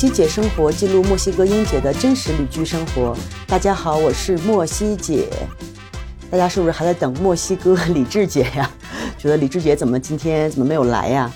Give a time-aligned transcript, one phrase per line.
[0.00, 3.14] 西姐生活，记录墨西哥英姐的真实旅居生活。
[3.46, 5.28] 大家好，我是墨西姐。
[6.30, 8.70] 大家是不是还在等墨西哥李志姐呀？
[9.18, 11.30] 觉得李志姐怎么今天怎么没有来呀？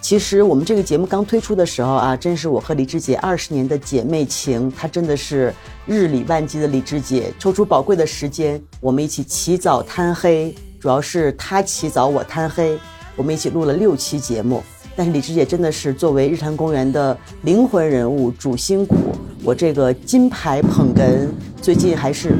[0.00, 4.68] 其实我们这个节目刚推出的时候啊，真是我和李志姐二十年的姐妹情。
[4.72, 5.54] 她真的是
[5.86, 12.76] 日理万机的李志姐，抽出宝贵的时间，我们一起起早贪黑，主要是她起早我贪黑，
[13.14, 14.64] 我们一起录了六期节目。
[15.00, 18.96] 但是李志姐真的是作为日坛公园的灵魂人物、主心骨，
[19.42, 21.26] 我这个金牌捧哏
[21.62, 22.34] 最近还是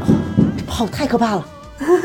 [0.67, 1.47] 泡太可怕了。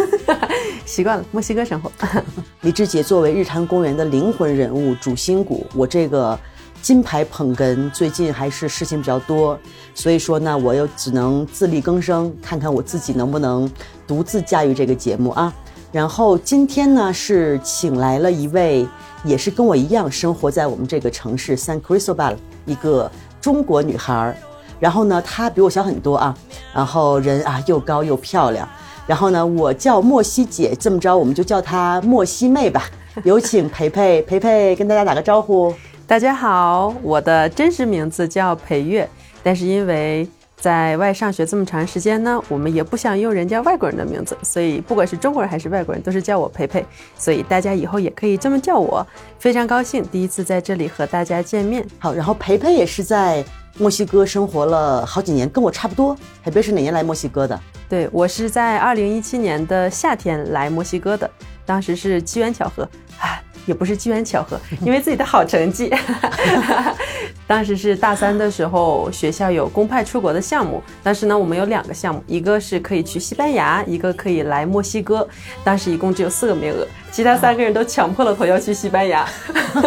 [0.88, 1.92] 习惯了墨西哥生活。
[2.64, 6.40] 李志姐作为日坛公园的灵魂人物、主心骨，我这个
[6.82, 9.60] 金牌捧哏最近还是事情比较多，
[9.94, 13.70] 所以说呢，我又只能自力更生，看看我自己能不能
[14.08, 15.54] 独自驾驭这个节目啊。
[15.92, 18.88] 然后今天呢，是请来了一位。
[19.26, 24.36] 也是跟我一样生活在我们这个城市 San Cristobal 一个中国女孩儿，
[24.80, 26.38] 然后呢，她比我小很多啊，
[26.76, 28.70] 然后人啊又高又漂亮，
[29.08, 32.84] 然后呢，我叫莫西姐，这么着我们就叫她莫西妹吧。
[33.24, 35.74] 有请培培，培培跟大家打个招呼。
[36.06, 39.10] 大家好，我的真实名字叫裴月，
[39.42, 40.28] 但是因为。
[40.58, 46.84] 在外上学这么长时间呢，我们也不想用人家外国人的名字，所以不管是中国人还是外国人，都是叫我培培。
[47.18, 49.06] 所以大家以后也可以这么叫我。
[49.38, 51.86] 非常高兴第一次在这里和大家见面。
[52.00, 53.46] 好，然后培培也是在
[53.78, 56.18] 墨西哥生活了好几年，跟我差不多。
[56.44, 57.60] 培培是哪年来墨西哥的？
[57.88, 61.30] 对我是在二零一七年的夏天来墨西哥的，
[61.66, 62.84] 当时是机缘巧合
[63.20, 63.40] 啊。
[63.66, 65.92] 也不是机缘巧合，因为自己的好成绩。
[67.48, 70.82] 当时是大三的时候，学校有公派出国的项目。
[71.04, 75.28] 但是呢，我们有两个项目，一个是可以去西班牙，一个可以来墨西哥。
[75.64, 79.28] 当时一共只有四个名额，其他三个人都抢破了头要去西班牙，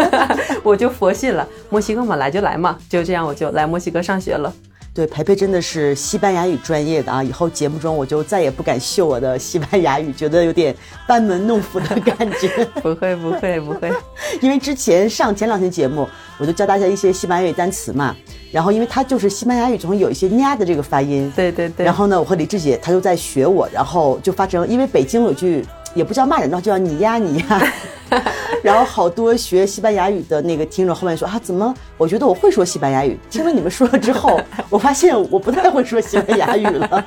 [0.62, 1.46] 我就佛系了。
[1.68, 4.52] 墨西哥嘛，来就来嘛，就这样我就来墨西哥上学了。
[4.98, 7.22] 对，培培真的是西班牙语专业的啊！
[7.22, 10.74] 以后节目中我就再也不敢秀我的西班牙语，觉得有点
[11.06, 12.64] 班门弄斧的感觉。
[12.82, 13.92] 不会，不会，不会，
[14.42, 16.04] 因为之前上前两天节目，
[16.36, 18.12] 我就教大家一些西班牙语单词嘛。
[18.50, 21.32] 然后因为它就是西班牙语总会有一些呀的这个发音。
[21.36, 21.86] 对对对。
[21.86, 27.72] 然后呢，我和李志姐她就在学我，然后就发生，因为北京有句也不叫骂人的，就叫你呀你呀。
[28.62, 33.18] 然后好多学西班牙语的那个听众后面说啊，怎么我觉得我会说西班牙语？
[33.30, 34.40] 听了你们说了之后，
[34.70, 37.04] 我发现我不太会说西班牙语了。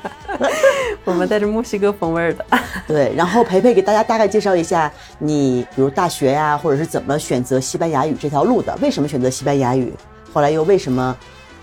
[1.04, 2.44] 我们带着墨西哥风味的。
[2.86, 8.76] 对，然后培培给大家大概介绍一下，你比如大学呀，或者是怎么选择西班牙语这条路的？
[8.80, 9.92] 为什么选择西班牙语？
[10.32, 11.14] 后来又为什么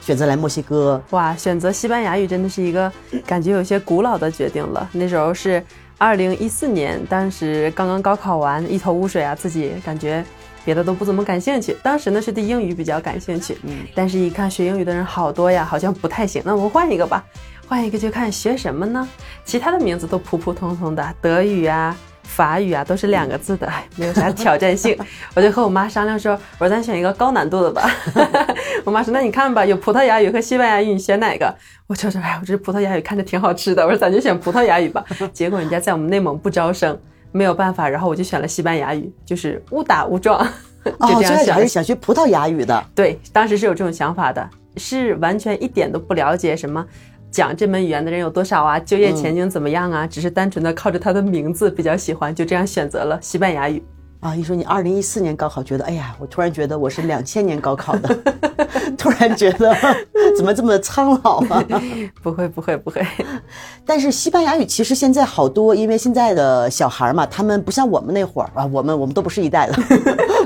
[0.01, 1.01] 选择来墨西哥？
[1.11, 2.91] 哇，选择西班牙语真的是一个
[3.25, 4.87] 感觉有些古老的决定了。
[4.91, 5.63] 那时候是。
[5.99, 10.23] 二零一四年，当时刚刚高考完，一头雾水啊，自己感觉
[10.63, 11.75] 别的都不怎么感兴趣。
[11.83, 16.41] 当时呢是对英语比较感兴趣，嗯，但是一看学英语的人好多呀，好像不太行。
[16.45, 17.21] 那我们换一个吧，
[17.67, 19.05] 换一个就看学什么呢？
[19.43, 21.93] 其他的名字都普普通通的，德语啊。
[22.29, 24.97] 法语啊，都是两个字的，没有啥挑战性。
[25.35, 27.89] 我就和我妈商量说：“我说咱选一个高难度的吧。
[28.85, 31.53] ”我妈说：“那你看吧，有葡萄牙语和西班牙语，你选哪个？”
[31.87, 35.03] 我就说：“哎，我这葡萄牙语看着挺好吃的。”我说：“咱就选葡萄牙语吧。
[35.33, 36.97] ”结果人家在我们内蒙不招生，
[37.31, 40.47] 没有办法，然后我就选了西班牙语，就是误打误撞。
[40.85, 42.85] 就，这样想是想学葡萄牙语的。
[42.95, 46.85] 对，当时是有这种想法的，是完全一点都不了解什么。
[47.31, 48.79] 讲这门语言的人有多少啊？
[48.79, 50.07] 就业前景怎么样啊？
[50.07, 53.83] 只是单纯的靠着他的名字比较喜欢，就这样选择了西班牙语。
[54.19, 58.19] 啊，一说你二零一四年高考，觉得哎呀，我突然觉得我是两千年高考的，
[58.97, 59.73] 突然觉得
[60.35, 61.63] 怎么这么苍老啊？
[62.21, 63.01] 不会不会不会，
[63.85, 69.73] 但是西班牙语其实现在好多，因为现在的小孩嘛，他们不像我们那会儿啊，我们我们都不是一代的，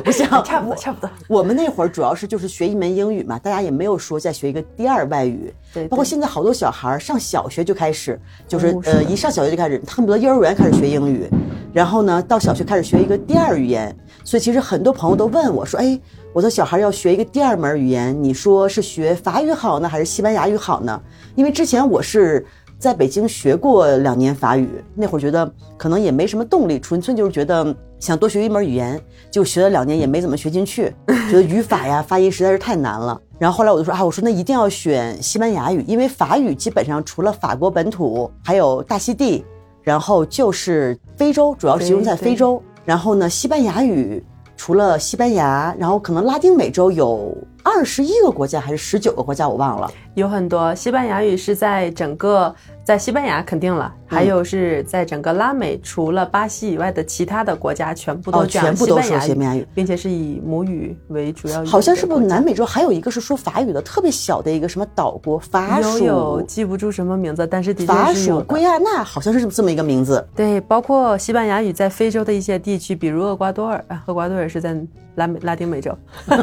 [0.03, 1.09] 不像差不多差不多。
[1.27, 5.51] 我们那会儿主要是就是学一门英语嘛，大家也没有说再学一个第二外语。
[5.73, 11.27] 对，包括现在好多小孩上小学就开始，就是呃一上小学就开始，恨不得幼儿园开始学英语，
[11.73, 13.63] 然后呢到小学开始学一个第二语。
[13.63, 13.95] 语言，
[14.25, 15.97] 所以其实很多朋友都问我说：“哎，
[16.33, 21.01] 我的小孩要学一个第二门语言，你说是学法语好呢，还是西班牙语好呢？”
[21.33, 22.45] 因为之前我是
[22.83, 29.01] 在北京学过两年法语，那会儿觉得可能也没什么动力，纯粹就是觉得想多学一门语言，
[29.31, 30.93] 就学了两年也没怎么学进去，
[31.31, 33.17] 觉得语法呀、发音实在是太难了。
[33.39, 39.45] 然后后来我就说啊，我说那一定要选西班牙语，因为法语基本上除了法国本土，还有大溪地，
[39.81, 42.61] 然后就是非洲，主要是用在非洲。
[42.83, 44.21] 然后呢，西班牙语
[44.57, 47.33] 除了西班牙，然后可能拉丁美洲有
[47.63, 49.89] 二十一个国家还是十九个国家，我忘了。
[50.15, 61.65] 有很多西班牙语是在整个在西班牙肯定了，还有是在整个拉美，除了巴西以外的其他的国家全部都讲全部都说西班牙语，并且是以母语为主要语。
[61.65, 70.23] 好像是不是南美洲还有一个是说法语的，特别小的一个什么岛国，法属有有记不住什么名字，但是法属圭亚那好像是这么一个名字。
[70.35, 74.77] 对，包括西班牙语在非洲的一些地区，比如厄瓜多尔啊，厄瓜多尔是在
[75.15, 75.97] 拉美拉丁美洲，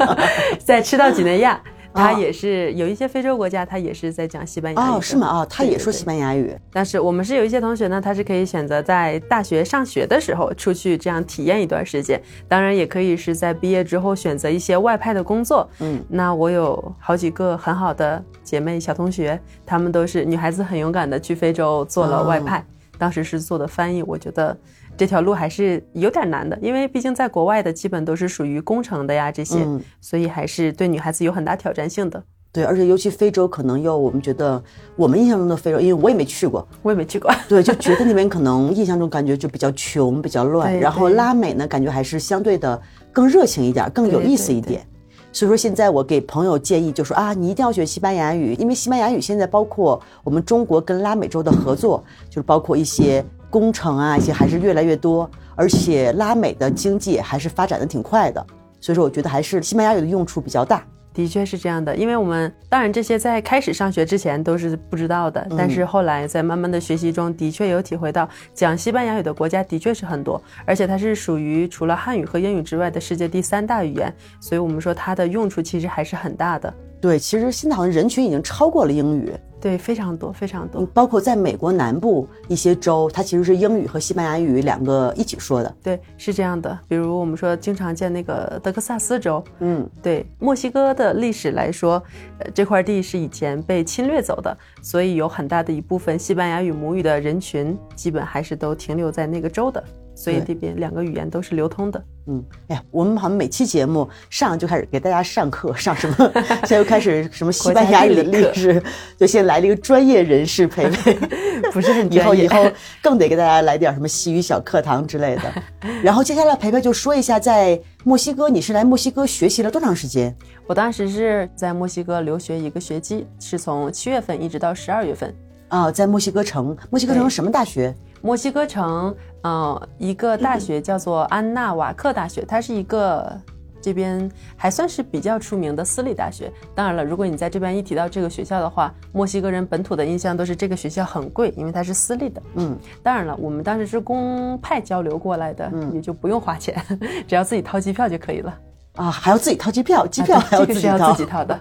[0.64, 1.60] 在赤道几内亚。
[1.92, 4.90] 他也是有一些非洲国家，他也是在讲西班牙语。
[4.92, 5.26] 哦，是吗？
[5.26, 6.56] 哦，他也说西班牙语。
[6.72, 15.68] 但是我们是有一些同学呢，他是可以选择在大学上学的时候出去这样体验一段时间，当然也可以是在毕业之后选择一些外派的工作。
[15.80, 22.64] 嗯，那我有好几个很好的姐妹小同学，她们都是女孩子，很勇敢的去非洲做了外派，
[22.98, 24.00] 当时是做的翻译。
[24.04, 24.56] 我觉得。
[25.00, 29.66] 这条路还是有点难的，因为毕竟在国外的基本都是属于工程的呀，这些，
[29.98, 32.22] 所以还是对女孩子有很大挑战性的。
[32.52, 34.62] 对，而且尤其非洲，可能又我们觉得
[34.96, 40.78] 我们印象中的非洲，因为我也没去过，我也没去过， 对，就觉得那边可能印象中感觉就比较穷，比较乱。
[40.78, 42.78] 然后拉美呢，感觉还是相对的
[43.10, 44.86] 更热情一点，更有意思一点。
[45.32, 53.24] 所以说现在我给朋友建议就说啊，你一定要学西班牙语，因为西班牙语现在包括我们中国跟拉美洲的合作，就是包括一些。
[53.50, 58.46] 工程啊，一些还是越来越多，而且拉美的经济还是发展的挺快的，
[58.80, 60.82] 所以说我觉得还是西班牙语的用处比较大。
[61.12, 76.72] 的确是这样的，因为我们当然这些在开始上学之前都是不知道的，但是后来在慢慢的学习中，的确有体会到讲西班牙语的国家的确是很多，而且它是属于除了汉语和英语之外的世界第三大语言，所以我们说它的用处其实还是很大的。
[77.00, 79.32] 对，其实现在好像人群已经超过了英语。
[79.60, 80.86] 对，非常多，非常多。
[80.86, 85.76] 包括在美国南部一些州，它其实是英语和西班牙语两个一起说的。
[85.82, 86.78] 对，是这样的。
[86.88, 92.02] 比如我们说经常见那个德克萨斯州，嗯，对，墨西哥的历史来说，
[92.38, 99.84] 呃，这块地是以前被侵略走的，所以有很大的一部分西班牙语母语的人群，基本还是都停留在那个州的。
[100.20, 102.04] 所以这边两个语言都是流通的。
[102.26, 106.30] 嗯，哎呀，我们好像每期节目上就开始给大家上课，上什么？
[106.60, 108.82] 现在又开始什么西班牙语的历史？
[109.16, 111.14] 就先来了一个专业人士陪陪，
[111.72, 112.70] 不是很以后以后
[113.02, 115.42] 更得给大家来点什么西语小课堂之类的。
[116.04, 120.36] 然后接下来陪陪就说一下，在墨西哥，你是来墨西哥学习了多长时间？
[120.66, 125.34] 我当时是在墨西哥留学一个学期，是从七月份一直到十二月份。
[125.68, 127.94] 啊，在墨西哥城，墨西哥城什么大学？
[128.22, 133.34] 墨西哥城，嗯，一个大学叫做安纳瓦克大学，它是一个
[133.80, 136.52] 这边还算是比较出名的私立大学。
[136.74, 142.42] 当然了，如果你在这边一提到这个学校的话，墨西哥人本土的印象都是这个学校很贵，因为它是私立的。
[142.56, 146.76] 嗯，当然了，我们当时是公派交流过来的，也就不用花钱，
[147.26, 148.58] 只要自己掏机票就可以了。
[148.96, 150.06] 啊，还要自己掏机票？
[150.06, 151.58] 机票还要自己掏的？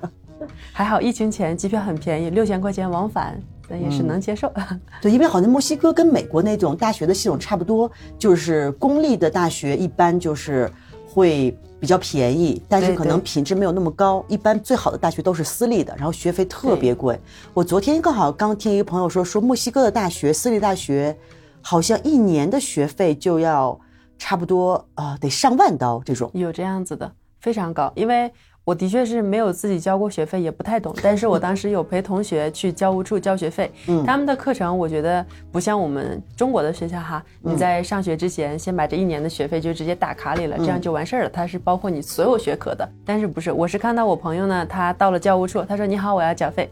[0.73, 3.39] 还好疫情前机票很便宜，六千块钱往返。
[3.69, 4.51] 那也是能接受，
[4.99, 10.71] 对，因为好像墨西哥跟美国那种大学的系统差不多，就是公立的大学一般就是
[11.07, 14.25] 会比较便宜，但是可能品质没有那么高。
[14.27, 17.19] 一般最好的大学都是私立的，然后学费特别贵。
[17.53, 21.15] 我昨天刚好刚听一个朋友说，说墨西哥的大学私立大学，
[21.61, 23.79] 好像一年的学费就要
[24.17, 26.29] 差不多啊，得上万刀这种。
[26.33, 28.31] 有这样子的，非常高，因为。
[28.69, 30.93] 我的确是没有自己交过学费，也不太懂。
[31.01, 33.71] 但是我当时有陪同学去教务处交学费，
[34.05, 37.23] 他们的课程我觉得不像我们中国的学校哈。
[37.41, 41.29] 你在上学之前先把这一年的学费就直接打卡里了，这样就完事儿了。
[41.29, 42.87] 它是包括你所有学科的。
[43.03, 43.51] 但是不是？
[43.51, 46.69] 我是看到我朋友呢，他到了教务处，他说：“你好，我要缴费。”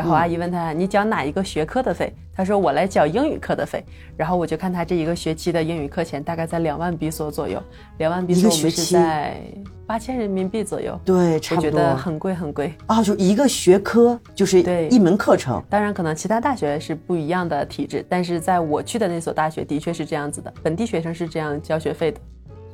[0.00, 3.84] 然后阿姨问他：“你缴哪一个学科的费？”他说：“我来缴英语课的费。”
[4.16, 7.62] 然后我就看他这一个学期的英语课钱大概在两万比索左右，
[7.98, 9.36] 两万比索我们是在
[9.86, 10.98] 八千人民币左右。
[11.04, 11.68] 对，差不多。
[11.68, 13.02] 我觉得很贵很贵啊！
[13.02, 15.62] 就一个学科就是对一门课程。
[15.68, 22.18] 当然，可能其他大学是不一样的体制，但是在我去的那所大学的确是这样子的，本地学生是这样交学费的。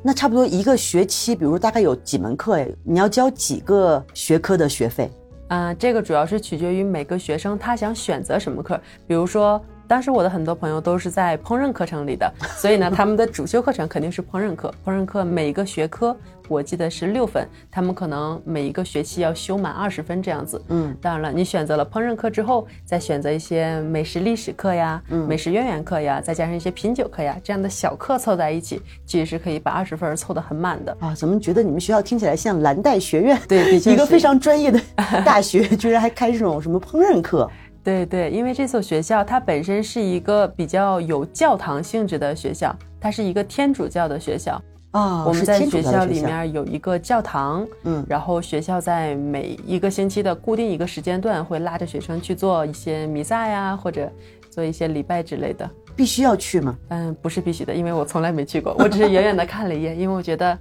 [0.00, 2.54] 那差不多一个学期，比如大概有几门课？
[2.54, 5.10] 哎，你要交几个学科的学费？
[5.48, 9.62] 嗯，这个主要是取决于每个学生他想选择什么课，比如说。
[9.88, 14.68] 当时我的很多朋友都是在烹饪课程里的，所以呢，他们的主修课程肯定是烹饪课。
[14.84, 16.16] 烹饪课每一个学科
[16.48, 20.60] 我记得是六分，他们可能每一个学期要修满二十分这样子。
[20.68, 31.14] 嗯，当然了，你选择了烹饪课之后，再选择一些美食历史课呀、美食渊源课呀，再加上一些品酒课呀，这样的小课凑在一起，其实是可以把二十分凑得很满的啊。
[31.14, 33.38] 怎么觉得你们学校听起来像蓝带学院？
[33.48, 34.80] 对， 一个非常专业的
[35.24, 37.50] 大学，居然还开这种什么烹饪课？
[37.82, 44.60] 对对，因为这所学校它本身是一个比较有教堂性质的学校，它是一个天主教的学校
[44.96, 54.10] 啊，我们在学校里面有一个教堂，嗯然后学校在每一个星期的固定一个时间段会拉着学生去做一些弥撒呀，或者
[54.48, 55.68] 做一些礼拜之类的。
[55.94, 56.74] 必须要去吗？
[56.88, 60.58] 嗯，不是必须的，因为我从来没去过，我只是远远的看了一眼，因为我觉得，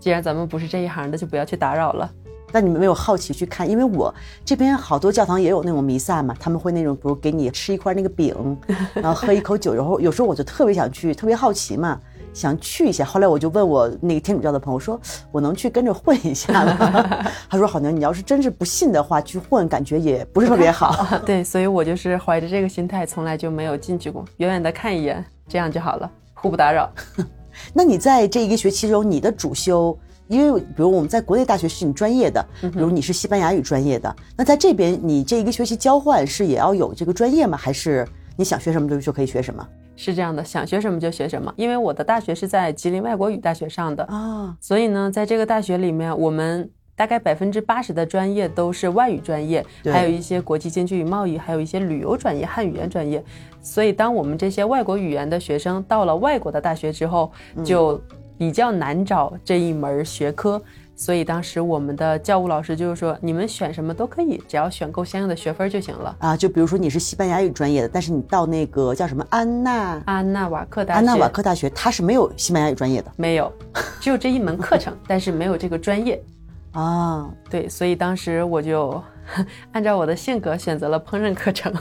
[0.00, 2.10] 既然咱们不是这一行的，就不要去打扰了。
[2.50, 4.14] 但你们没有好奇去看，因为我
[4.44, 8.56] 这边好多教堂也有那种弥撒嘛，他们会那种，比如给你吃一块那个饼，
[8.94, 12.00] 然后喝一口酒，然后有时候我就特别想去，特别好奇嘛，
[12.34, 13.02] 想去一下。
[13.04, 15.00] 后来我就问我那个天主教的朋友说，
[15.32, 17.24] 我能去跟着混一下吗？
[17.48, 21.06] 他说好像你要是真是不信的话，去混感觉也不是特别好。
[21.24, 26.90] 对，所以我就是怀着这个心态，从来就没有进去过，远远的看一眼，这样就好了，互不打扰。
[27.72, 37.56] 那你在这一个学期中，你的主修，因为比如我们在国内大学是你专业的，比如你是西班牙语专业的，那在这边你这一个学期交换是也要有这个专业吗？
[37.56, 38.04] 还是
[38.36, 41.52] 你想学什么就就可以学什么是这样的，想学什么就学什么。
[41.56, 44.56] 因为我的大学是在吉林外国语大学上的，啊？
[44.60, 53.24] 所以呢，在这个大学里面，我们大概百分之八十的专业都是外语专业，还有一些国际经济与贸易，还有一些旅游专业、汉语言专业。
[53.62, 57.30] 所以，当我们这些外国语言的学生到了外国的大学之后，
[57.64, 58.00] 就
[58.36, 60.60] 比较难找这一门学科。
[60.96, 66.16] 所以当时我们的教务老师就是说，你们选什么都可以，只要选够相应的学分就行了。
[66.20, 73.52] 啊，就比如说你是西班牙语专业的，但是你到那个叫什么安纳安纳瓦克大学，安纳瓦克大学，它是没有西班牙语专业的没有，
[74.00, 76.22] 只有这一门课程，但是没有这个专业。
[76.72, 77.28] 啊。
[77.50, 79.02] 对，所以当时我就
[79.72, 81.72] 按照我的性格选择了烹饪课程，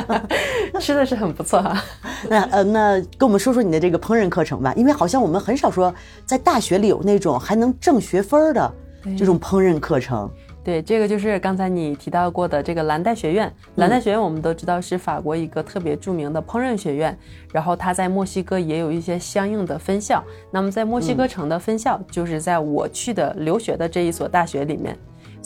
[0.80, 1.82] 吃的是很不错哈、
[2.28, 5.94] 那呃，那跟我们说说你的这个烹饪课程吧，因为好像我们很少说
[6.24, 8.72] 在大学里有那种还能挣学分的
[9.16, 10.30] 这种烹饪课程。
[10.64, 13.50] 对，这个就是刚才你提到过的这个蓝带学院。
[13.76, 17.16] 蓝带学院我们都知道是法国一个特别著名的烹饪学院，
[17.50, 20.22] 然后它在墨西哥也有一些相应的分校。
[20.50, 24.94] 那么在墨西哥城的分校就是在我去的留学的这一所大学里面。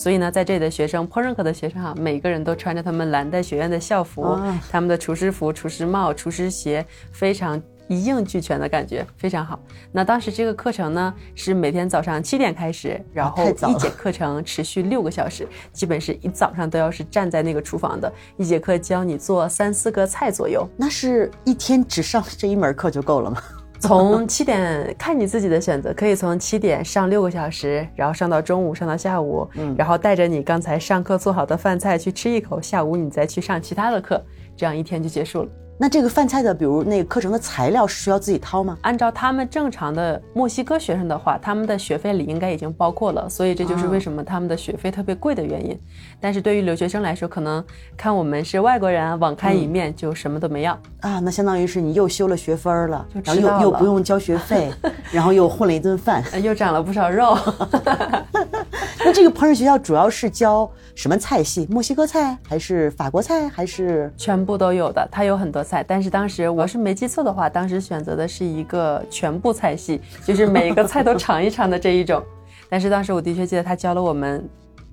[0.02, 9.60] 所以呢，在这里的学生，烹饪课的学生哈，每个人都穿着他们蓝带学院的校服，啊他们的厨师服、厨师帽、厨师鞋，非常一应俱全的感觉，非常好。
[9.92, 20.68] 那当时这个课程呢，是每天早上七点开始，然后一节课程持续六个小时，基本是一早上都要是站在那个厨房的，一节课教你做三四个菜左右。
[20.76, 23.40] 那是一天只上这一门课就够了吗？
[23.82, 29.46] 从七点看你自己的选择，可以从七点上六个小时，然后上到中午，上到下午，
[29.76, 34.24] 然后带着你刚才上课做好的饭菜去吃一口，下午你再去上其他的课，
[34.56, 35.48] 这样一天就结束了。
[35.82, 38.78] 那这个饭菜的，比如那个课程的材料是需要自己掏吗？
[38.82, 45.76] 按照他们正常的墨西哥学生的话，他们的学费里应该已经包括了，所以这就是为什么他们的学费特别贵的原因。
[46.20, 47.64] 但是对于留学生来说，可能
[47.96, 50.72] 看我们是外国人，网开一面就什么都没要。
[51.00, 54.72] 啊，那相当于是你又修了学分儿了，就然后又又不用交学费，
[55.10, 56.22] 然后又混了一顿饭。
[56.30, 57.36] 呃又长了不少肉。
[59.04, 61.66] 那这个烹饪学校主要是教什么菜系？
[61.68, 64.12] 墨西哥菜还是法国菜还是？
[64.16, 72.20] 全部都有的，它有很多菜，但是当时我是没记错的话，当时选择的是一个全部菜系，就是每一个菜都 尝一尝的这一种。
[72.68, 74.44] 但是当时我的确记得他教了我们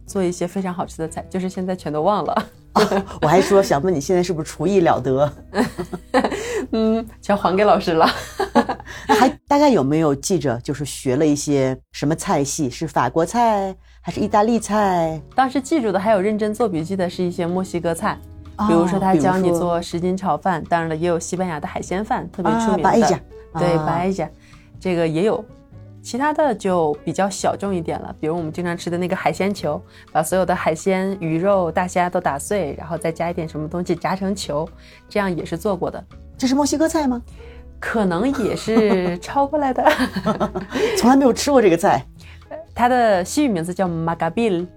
[0.05, 2.45] 做一些非常好吃的菜，就是现在全都忘了，
[3.21, 5.33] 我还说想问你现在是不是厨艺了得？
[6.71, 8.05] 嗯，全还给老师了。
[9.07, 12.69] 还大概有没有记着，就是学了一些什么菜系？
[12.69, 15.19] 是法国菜还是意大利菜？
[15.33, 18.19] 当时记住的还有认真做笔记的是一些墨西哥菜。
[18.59, 23.19] 哦比如说，他教你做什锦炒饭，当然了，也有西班牙的海鲜饭，特别出啊，名的。
[23.57, 24.29] 对，啊白家，
[24.79, 25.43] 这个也有，
[26.03, 28.13] 其他的就比较小众一点了。
[28.19, 34.67] 比如我们经常吃的那个海鲜球，把所有的海鲜、鱼肉、大虾都打碎，然后再加一点什么东西炸成球，
[35.07, 36.03] 这样也是做过的。
[36.37, 37.21] 这是墨西哥菜吗？
[37.79, 39.89] 可能也是 抄过来的。
[40.97, 42.05] 从来没有吃过这个菜。
[42.75, 44.67] 它的西语名字叫 Magabil，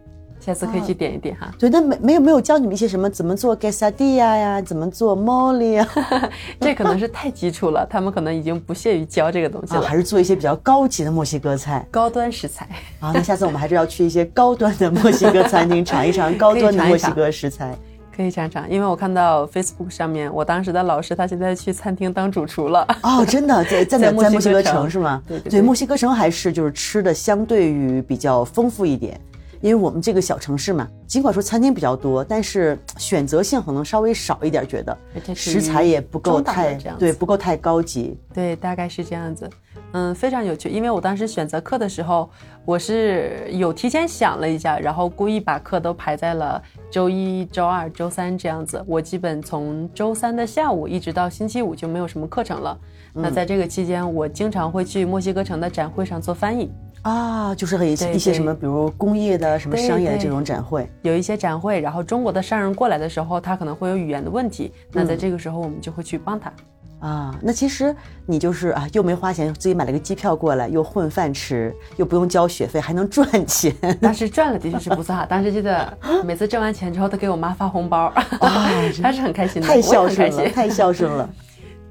[0.45, 1.51] 下次可以去点一点哈。
[1.59, 5.89] 对，那没没有没有教你们一些什么怎么做 quesadilla 呀，怎么做 mole 呀，
[6.61, 9.87] 这可能是太基础了， 他们可能已经不屑于教这个东西啊，了。
[9.87, 12.69] 还是做一些比较高级的墨西哥菜高端食材，
[12.99, 13.13] 啊？
[13.15, 17.77] 那下次我们还是要去一些高端的墨西哥餐厅尝一尝 高端的墨西哥食材。
[18.15, 18.69] 可以尝尝。
[18.71, 22.87] 因为我看到 Facebook 上面，我当时的老师他现在去餐厅当主厨了。
[23.03, 25.23] 哦，真的，在在在在墨西哥城是吗？
[25.27, 29.19] 对对对墨西哥城还是就是吃的相对于比较丰富一点，
[29.63, 34.99] 因为我们这个小城市嘛，尽管说餐厅比较多，但是选择性可能稍微少一点，觉得
[35.35, 38.19] 食材也不够太对，不够太高级。
[38.35, 39.49] 对，大概是这样子。
[39.93, 42.29] 嗯，非常有趣，因为我当时选择课的时候，
[42.65, 48.83] 我是有提前想了一下，然后故意把课都排在了周一周二、周三这样子。
[48.87, 52.77] 我基本从周三的下午一直到星期五就没有什么课程了。
[53.13, 56.73] 那在这个期间，我经常会去墨西哥城的展会上做翻译。
[57.03, 66.53] 啊，就是和一些一些什么，比如工业的、什么商业的这种展会，有一些展会，然后中国的商人过来的时候，他可能会有语言的问题，那在这个时候我们就会去帮他。
[67.01, 67.93] 啊，那其实
[68.25, 73.75] 你就是啊，又没花钱，自己买了个机票过来，又混饭吃，又不用交学费，还能赚钱。
[74.01, 78.13] 当时赚了的确是不错哈， 当时记得每次挣完钱之后都给我妈发红包，
[79.03, 81.29] 她是很开心的，太孝顺了，太孝顺了。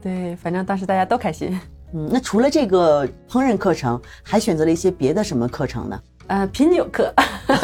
[0.02, 1.60] 对，反正当时大家都开心。
[1.94, 6.02] 嗯，那除了这个烹饪课程，还选择了一些别的什么课程呢？
[6.28, 7.14] 呃，品酒课，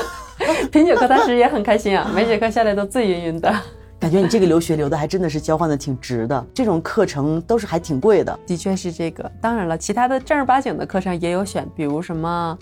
[0.71, 3.53] 品酒课当时也很开心啊，每节课下来都醉晕晕的。
[3.99, 8.37] 感觉你这个留学留的还真的是交换的挺值的，这种课程都是还挺贵的。
[8.45, 12.55] 的确是这个，当然了，其他的正儿八经的课程也有选，比如什么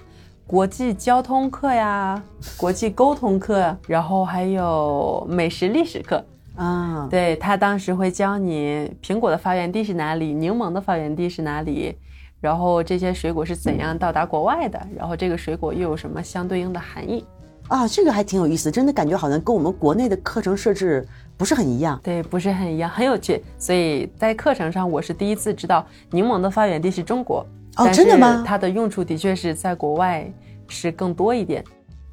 [0.48, 2.22] 国际交通课呀、
[2.56, 6.24] 国际沟通课，然后还有美食历史课。
[6.56, 11.94] 啊，对他当时会教你苹果的发源地是哪里，柠檬的发源地是哪里，
[12.40, 17.26] 然后这些水果是怎样到达国外的，然后这个水果又有什么相对应的含义
[17.68, 17.86] 啊？
[17.88, 22.00] 这个还挺有意思，真的感觉好像跟我们国内的课程设置不是很一样。
[22.02, 23.44] 对，不是很一样，很有趣。
[23.58, 27.46] 所以在课程上，我是第一次知道柠檬的发源地是中国。
[27.76, 28.42] 哦，真的吗？
[28.48, 30.26] 它的用处的确是在国外
[30.70, 31.62] 是更多一点。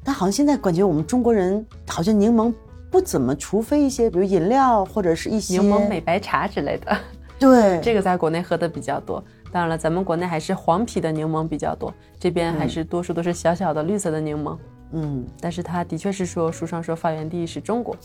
[0.03, 2.53] 但好像现在感觉我们中国人好像柠檬。
[2.93, 6.95] 不怎么，除非一些，比如饮料或者是一些柠檬美白茶之类的。
[7.39, 9.21] 对，这个在国内喝的比较多。
[9.51, 14.55] 当然了，咱们国内还是黄皮的柠檬比较多，这边还是多数都是小小的绿色的柠檬。
[14.91, 17.97] 嗯，但是它的确是说书上说发源地是中国，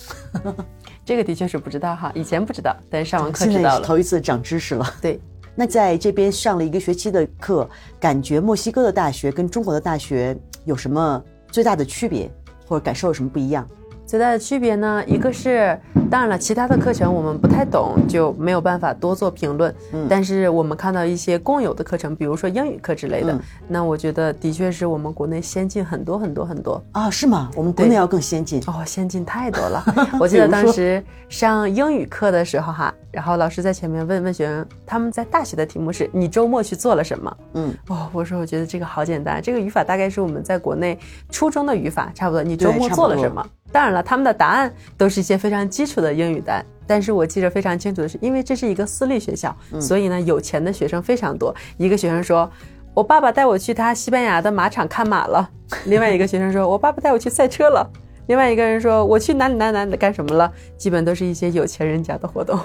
[1.05, 4.87] 这个的确是不知道哈，以前不知道，但是上完课知道了，头一次长知识了。
[5.03, 5.21] 对，
[5.55, 7.69] 那在这边上了一个学期的课，
[8.01, 12.31] 感觉墨西哥的大学跟中国的大学有什么最大的区别，
[12.67, 13.69] 或者感受有什么不一样？
[14.09, 15.79] 最大的区别呢，一个是，
[16.11, 19.73] 当然了，其他的课程我们不太懂，就没有办法多做评论。
[19.93, 23.39] 嗯，但是我们看到一些共有的课程，比如说英语课之类的，
[23.69, 27.51] 那我觉得的确是我们国内先进很多很多很多啊，是吗？
[27.55, 29.85] 我们国内要更先进哦，先进太多了。
[30.19, 37.37] 我记得当时上英语课的时候哈，然后老师在前面问问学生，他们在大学的题目是你周末去做了什么？
[37.53, 42.43] 嗯，哦，我说我觉得这个好简单，这个语法大概是我们在国内初中的语法，差不多。
[42.43, 43.47] 你周末做了什么？
[43.71, 46.65] 当然了，他们的答案都是一些非常基础的英语单。
[46.87, 51.55] 但是我记得非常清楚的是，因为这是一个私立学校，所以呢，有钱的学生非常多。
[51.77, 52.51] 一个学生说
[52.95, 55.47] ：“我爸爸带我去他西班牙的马场看马了。”
[55.85, 57.87] 另外一个学生说：“我爸爸带我去赛车了。”
[58.29, 62.59] 另外一个人说：“我去哪里哪里哪里干什么了？”基本都是一些有钱人家的活动。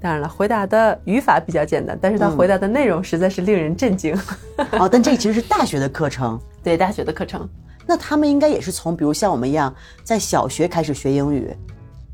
[0.00, 4.14] 当然了，回答的语法比较简单，但是他回答的内容实在是令人震惊。
[4.72, 7.48] 哦，但这其实是大学的课程， 对大学的课程。
[7.86, 11.50] 那他们应该也是从，比如像我们一样，在小学开始学英语，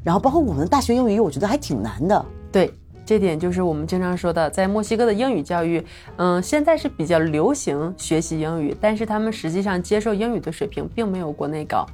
[0.03, 2.25] 然后包括我们的大学英语，我觉得还挺难的。
[2.51, 2.73] 对，
[3.07, 5.85] 这点就是我们经常说的，在墨西哥的英语教育，
[6.17, 11.87] 嗯，现在是比较流行学习英语，但是他们实际上接受英语的水平并没有国内高。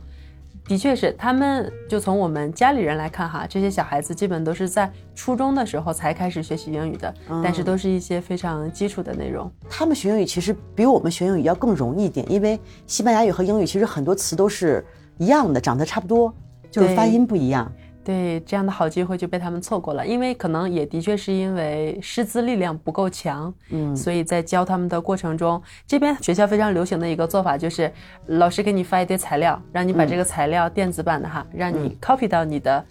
[0.68, 9.48] 的确是，他们就从我们家里人来看哈，这些小孩子基本都是在初中的时候才开始学习英语的，但是都是一些非常基础的内容。
[9.70, 14.84] 他们学英语其实比我们学英语要更容易一点，因为西班牙语和英语其实很多词都是
[15.18, 16.34] 一样的，长得差不多，
[16.68, 17.70] 就是发音不一样。
[18.06, 27.92] 对这样的好机会就被他们错过了，因为可能也的确是因为师资力量不够强，嗯，所以在教他们的过程中，这边学校非常流行的一个做法就是，
[28.26, 32.84] 老师给你发一堆材料，让你把这个材料电子版的哈，让你 copy 到你的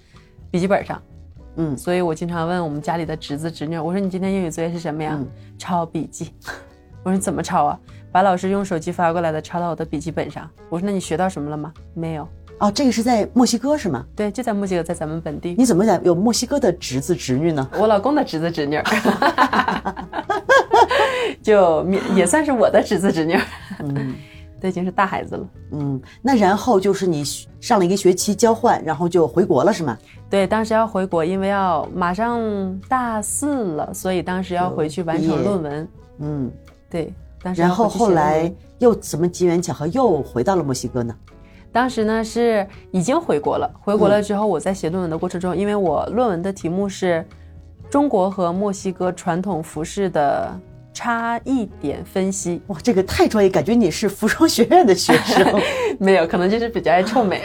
[0.51, 1.01] 笔记本上，
[1.55, 5.17] 嗯，所以我经常问我们家里的侄子侄女，我说你今天英语作业是什么呀？
[5.57, 6.33] 抄笔记。
[7.03, 7.79] 我说你怎么抄啊？
[8.11, 10.49] 把老师用手机发过来的抄到我的笔记本上。
[10.69, 11.71] 我说那你学到什么了吗？
[11.93, 12.27] 没有。
[12.57, 14.05] 哦，这个是在墨西哥是吗？
[14.15, 15.55] 对，就在墨西哥，在咱们本地。
[15.57, 17.67] 你怎么讲有墨西哥的侄子侄女呢？
[17.77, 18.81] 我老公的侄子侄女，
[21.43, 23.37] 就也算是我的侄子侄女。
[23.79, 24.15] 嗯，
[24.61, 25.47] 都已经是大孩子了。
[25.71, 27.23] 嗯，那然后就是你
[27.59, 29.97] 上了一个学期交换，然后就回国了是吗？
[30.29, 35.87] 对，当时要回国，因为要马上大四了，所以当时要回去完成论文。
[36.19, 36.51] 嗯，
[36.89, 37.13] 对。
[37.55, 41.13] 然后后来又怎么机缘巧合又回到了墨西哥呢？
[41.75, 47.25] 当时呢是已经回国了，回国了之后，我在写论文的过程中，因为我论文的题目是
[47.89, 50.57] 中国和墨西哥传统服饰的
[50.93, 52.61] 差异点分析。
[52.67, 55.45] 哇，这个太专业，感觉你是服装学院的学生。
[55.99, 57.43] 没有，可能就是比较爱臭美。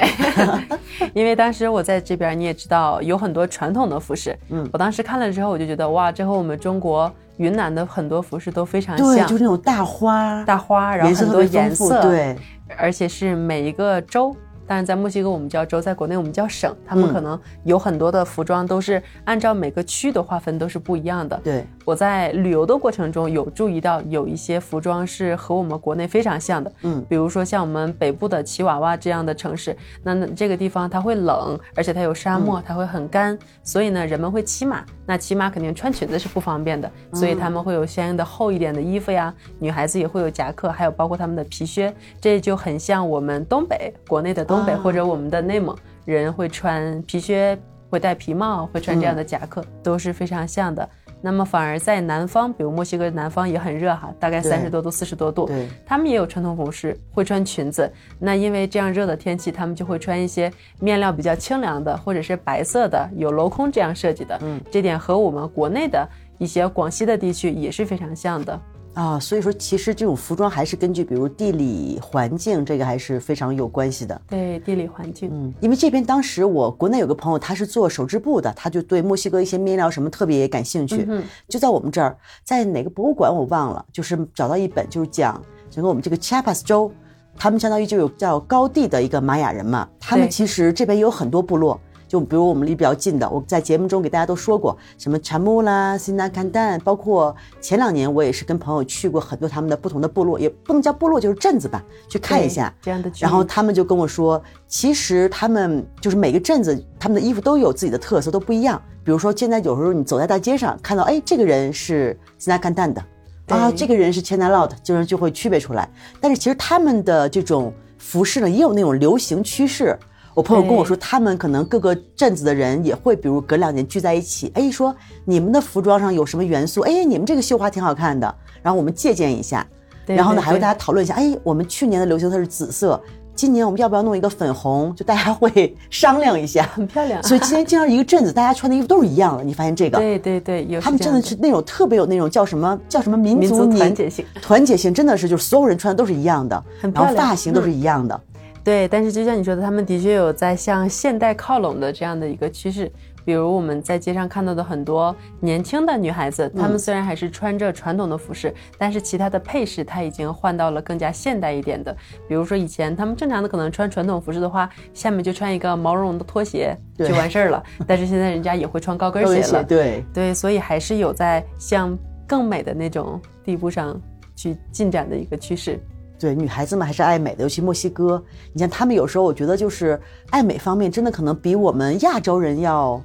[1.12, 4.38] 因为当时我在这边，你也知道有很多传统的服饰。
[4.50, 12.36] 嗯，我当时看了之后，我就觉得哇，这和我们中国云南的很多服饰都非常像，对，就是那种大花，大花，然后很多颜色，对，
[12.76, 14.34] 而且是每一个州。
[14.70, 21.36] 但是在墨西哥我们叫州，在国内我们叫省，他们可能有很多的服装都是按照每个区的划分都是不一样的。
[21.42, 26.72] 对，我在旅游的过程中有注意到有一些服装是和我们国内非常像的。
[26.82, 34.84] 嗯，比如说像我们北部的奇瓦瓦这样的城市，那那这个地方它会冷，而且它有沙漠，它会很干，所以呢人们会骑马。
[35.04, 39.34] 那骑马肯定穿裙子是不方便的，所以他们会有相应的厚一点的衣服呀。
[39.58, 50.88] 女孩子也会有夹克，还有包括他们的皮靴，这就很像我们东北国内的东北或者我们的内蒙人会穿皮靴，会戴皮帽，会穿这样的夹克，都是非常像的。
[51.22, 55.50] 那么反而在南方，比如墨西哥南方也很热哈，大概三十多度、四十多度，
[55.84, 57.92] 他们也有传统服饰，会穿裙子。
[58.18, 64.38] 那因为这样热的天气，他们就会穿一些面料比较清凉的，或者是白色的，有镂空这样设计的。
[64.40, 68.58] 嗯，这点和我们国内的一些广西的地区也是非常像的。
[68.94, 74.20] 啊，所以说其实这种服装还是根据比如地理环境，这个还是非常有关系的。
[74.28, 75.30] 对，地理环境。
[75.32, 81.06] 嗯，因为这边当时我国内有个朋友，他是做手织布的，他就对墨西哥一些面料什么特别感兴趣。
[81.08, 86.90] 嗯，就在我们这儿，在哪个博物馆我忘了，就是找到一本，就是讲整个我们这个 Chiapas 州，
[87.36, 91.80] 他们相当于就有叫高地的一个玛雅人嘛，他们其实这边有很多部落。
[92.10, 103.08] 就比如我们离比较近的，我在节目中给大家都说过，什么查木啦、辛纳坎旦，包括前两年我也是跟朋友去过很多他们的不同的部落，也不能叫部落，就是镇子吧，去看一下这样的。
[103.20, 108.82] 然后他们就跟我说，其实他们就是每个镇子，他们的衣服都有自己的特色，都不一样。
[109.04, 113.00] 比如说现在有时候你走在大街上，看到哎，这个人是辛纳坎旦的，
[113.46, 115.88] 啊，这个人是 China Lot，就是就会区别出来。
[116.20, 119.96] 但是其实他们的这种服饰呢，也有那种流行趋势。
[120.40, 126.80] 我朋友跟我说，他们可能各个镇子的人也会，比如隔两年聚在一起，哎，说你们的服装上有什么元素？
[126.80, 129.66] 哎，你们这个绣花挺好看的，然后我们借鉴一下。
[130.06, 132.98] 然后呢，还会大家讨论一下，哎，我们去年的流行色是紫色，
[133.34, 134.94] 今年我们要不要弄一个粉红？
[134.96, 137.22] 就大家会商量一下， 很漂亮。
[137.22, 139.44] 所以今天经常一个镇子，大家穿的衣服都是一样的。
[139.44, 139.98] 你发现这个？
[139.98, 140.80] 对对对，有。
[140.80, 148.18] 他们真的是那种特别有那种叫什么叫什么民族团结性， 团结性真的是就是所有人穿的都是一样的，然后发型都是一样的。
[148.62, 152.90] 对，但是就像你说的，他们的确有在向现代靠拢的这样的一个趋势。
[153.22, 161.94] 比如我们在街上看到的很多年轻的女孩子，她们虽然还是穿着传统的服饰，但是其他的配饰她已经换到了更加现代一点的。
[162.26, 167.62] 比如说以前她们正常的可能穿传统服饰的话，下面就穿一个毛茸茸的拖鞋就完事儿了。
[167.86, 171.96] 但是现在人家也会穿高跟鞋了，对对，所以还是有在向
[172.26, 174.00] 更美的那种地步上
[174.34, 175.78] 去进展的一个趋势。
[176.20, 178.22] 对，女孩子们还是爱美的，尤其墨西哥。
[178.52, 183.02] 你像他们有时候，我觉得就是爱美方面，真的可能比我们亚洲人要，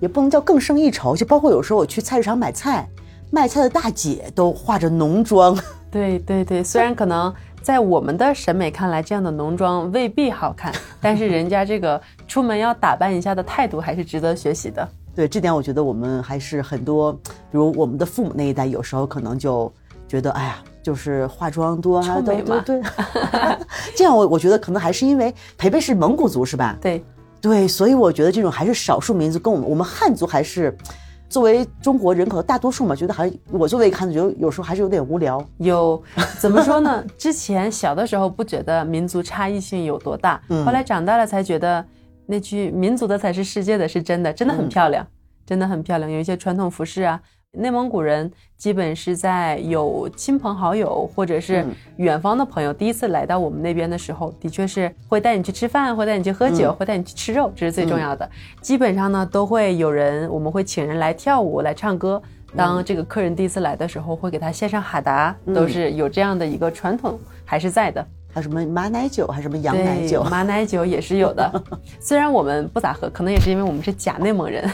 [0.00, 1.14] 也不能叫更胜一筹。
[1.14, 2.88] 就包括有时候我去菜市场买菜，
[3.30, 5.54] 卖菜的大姐都化着浓妆。
[5.92, 10.72] 对对对，虽然可能在我们的审美看来，这样的浓妆未必好看，
[11.02, 14.88] 但是人家这个出门要打扮一下的态度还是值得学习的。
[15.14, 19.70] 对，这点我觉得我们还是很多，比如我们的父母那一代，有时候可能就
[20.08, 20.56] 觉得，哎呀。
[20.84, 22.82] 就是化妆多啊，对对对，
[23.96, 26.76] 这样我我觉得可能还是因为培培是蒙古族是吧？
[26.78, 27.02] 对
[27.40, 30.76] 对，所以我觉得这种还是少数民族，跟我们我们汉族还是
[31.30, 35.42] 作为中国人口的大多数嘛，觉得还是我作为一个汉族，觉得有时候还是有点无聊。
[35.56, 36.00] 有
[36.38, 37.02] 怎么说呢？
[37.16, 41.82] 之前小的时候不觉得民族差异性有多大，后来长大了才觉得
[42.26, 45.06] 那句“民族的才是世界的”是真的，真的很漂亮，
[45.46, 46.10] 真的很漂亮。
[46.10, 47.18] 有一些传统服饰啊。
[47.54, 51.64] 内蒙古人基本是在有亲朋好友或者是
[51.96, 58.28] 远方的朋友第一次来到我们那边的时候，的确是会带你去吃饭，会带你去喝酒，会带你去吃肉，这是最重要的。
[58.60, 62.20] 基本上呢，都会有人，我们会请人来跳舞、来唱歌。
[62.56, 68.06] 当这个客人第一次来的时候，会给他献上哈达，都是有这样的一个传统还是在的。
[68.34, 70.24] 还有什么马奶酒，还是什么羊奶酒？
[70.24, 71.62] 马奶酒也是有的，
[72.00, 74.68] 虽然我们不咋喝，可能也是因为我们是假内蒙人，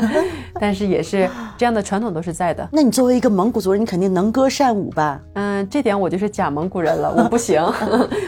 [0.58, 2.66] 但是也是 这样的传统都是在的。
[2.72, 5.20] 那你作为一个蒙古族人，你肯定能歌善舞吧？
[5.34, 7.62] 嗯，这点我就是假蒙古人了，我不行，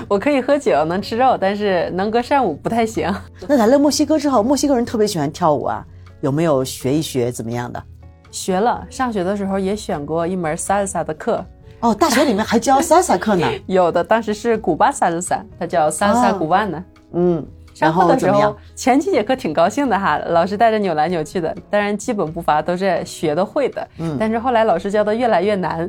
[0.06, 3.10] 我可以喝酒，能吃肉，但是能歌善舞不太行。
[3.48, 5.82] 那来了墨西哥之后，墨西哥人特别喜欢跳舞啊，
[6.20, 7.82] 有没有学一学怎么样的？
[8.30, 11.42] 学了，上学的时候也选过一门 salsa 的课。
[11.84, 13.46] 哦，大学里面还教 salsa 课呢？
[13.68, 16.82] 有的，当时是古巴 salsa，它叫 salsa 古巴呢。
[17.12, 17.46] 嗯，
[17.78, 18.56] 然后的时候？
[18.74, 23.86] 前几节课挺高兴的哈，老师带着扭来扭去的，当然基本步伐都是学的会的。
[23.98, 25.88] 嗯，但是后来老师教的越来越难，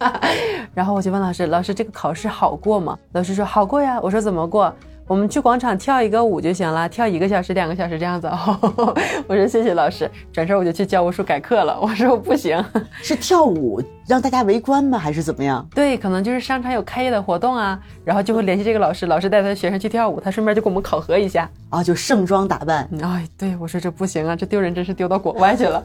[0.72, 2.98] 然后我就问老师，老师这个考试好过吗？
[3.12, 4.00] 老师说好过呀。
[4.00, 4.74] 我说怎么过？
[5.10, 8.30] 我们去广场跳一个舞就行了，跳一个小时、两个小时这样子。
[9.26, 11.76] 我说谢谢老师，转身我就去教务处改课了。
[11.80, 12.64] 我说不行，
[13.02, 14.96] 是跳舞让大家围观吗？
[14.96, 15.66] 还是怎么样？
[15.74, 22.88] 对，可能就是商场有开业的活动啊，然后就会联系这个老师，老师带他的学生去跳舞，他顺便就给我们考核一下啊，就盛装打扮。
[23.02, 25.84] 哎，对我说这不行啊，这丢人真是丢到国外去了。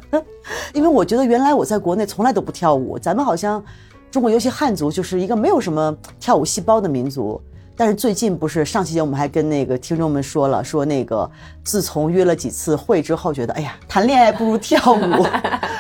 [0.72, 3.64] 因为我觉得原来我在国内从来都不跳舞，咱们好像
[4.12, 7.42] 中国尤其汉族就是一个没有什么跳舞细胞的民族。
[7.78, 11.30] 但是最近不是上期节目我们还跟那个听众们说了，说那个
[11.64, 15.26] 自从约了几次会之后，觉得哎呀，谈恋爱不如 跳舞。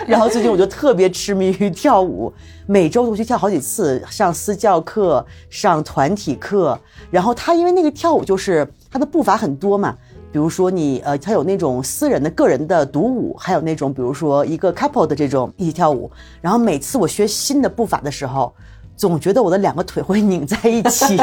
[0.06, 2.32] 然后最近我就特别痴迷于跳舞，
[2.68, 6.78] 每周都去跳好几次，上私教课，上团体课。
[7.10, 9.96] 然后他因为那个跳舞就是他的步伐很多嘛，
[10.34, 16.12] 比如说你呃，他有那种私人的个人的独舞，还有那种比如说一个 couple 的这种一起跳舞。
[16.42, 18.54] 然后每次我学新的步伐的时候。
[18.96, 21.18] 总觉得我的两个腿会拧在一起，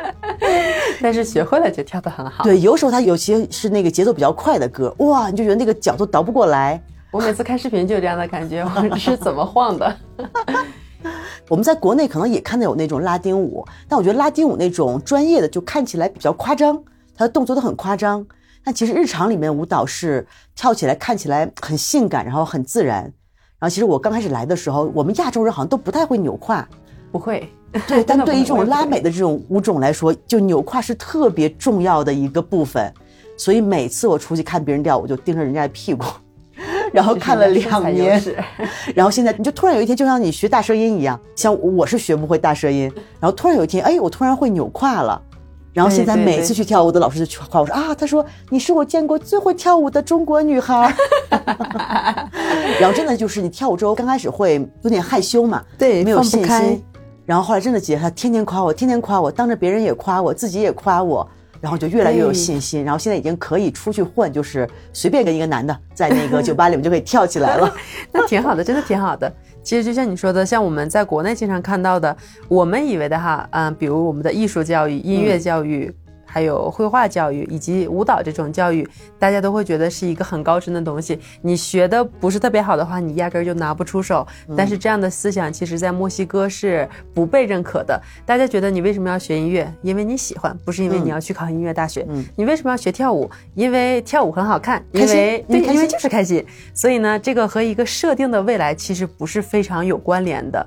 [1.00, 2.44] 但是学会了就跳得很好。
[2.44, 6.82] 对，有时候它有些是那个节奏比较快的歌，哇，你就觉得那个脚都倒不过来。
[7.10, 9.96] 我每次看视频就有这样的感觉，我是怎么晃的？
[11.48, 16.80] 我们在国内可能也看到有那种拉丁舞，但我觉得拉丁舞那种专业的就看起来比较夸张，
[17.16, 18.24] 它的动作都很夸张。
[18.62, 23.10] 但其实日常里面舞蹈是跳起来看起来很性感，然后很自然。
[23.60, 26.66] 然后其实我刚开始来的时候，我们亚洲人好像都不太会扭胯，
[27.12, 27.46] 不会。
[27.86, 32.92] 对， 但对于这种拉美的这种舞种来说，就扭胯是特别重要的一个部分。
[33.36, 36.04] 所以每次我出去看别人跳，我就盯着人家的屁股，
[36.90, 38.20] 然后看了两年。
[38.96, 45.20] 然后现在你就突然有一天，就像你学大舌音一样，像我是学不会大舌音，然后突然有一天，哎，我突然会扭胯了。
[45.72, 50.94] 然后现在每次去跳舞的老师就去夸我说啊，他说你是我见过最会跳舞的中国女孩。
[52.80, 56.84] 然后真的就是你跳舞之后刚开始会有点害羞嘛，对，没有信心。
[57.24, 61.28] 然后后来真的姐她天天夸我，天天夸我，当着别人也夸我，自己也夸我，
[61.60, 62.82] 然后就越来越有信心。
[62.82, 67.72] 然后现在已经可以出去混，就是随便跟一个男的在那个酒吧里面就可以跳起来了。
[68.10, 69.32] 那挺好的，真的挺好的。
[69.62, 72.16] 其实就像你说的，像我们在国内经常看到的，
[72.48, 75.94] 我们以为的哈，嗯，比如我们的艺术教育、音乐教育。
[76.30, 78.88] 还有绘画教育以及舞蹈这种教育，
[79.18, 81.18] 大家都会觉得是一个很高深的东西。
[81.42, 84.24] 你学的不是特别好的话，你压根儿就拿不出手。
[84.56, 88.00] 但是这样的思想，其实在墨西哥是不被认可的。
[88.24, 89.70] 大家觉得你为什么要学音乐？
[89.82, 92.06] 因为你喜欢，不是因为你要去考音乐大学。
[92.36, 93.28] 你为什么要学跳舞？
[93.54, 96.44] 因为跳舞很好看，因为对，因为就是开心。
[96.72, 100.64] 所以呢，这个和一个设定的未来其实不是非常有关联的。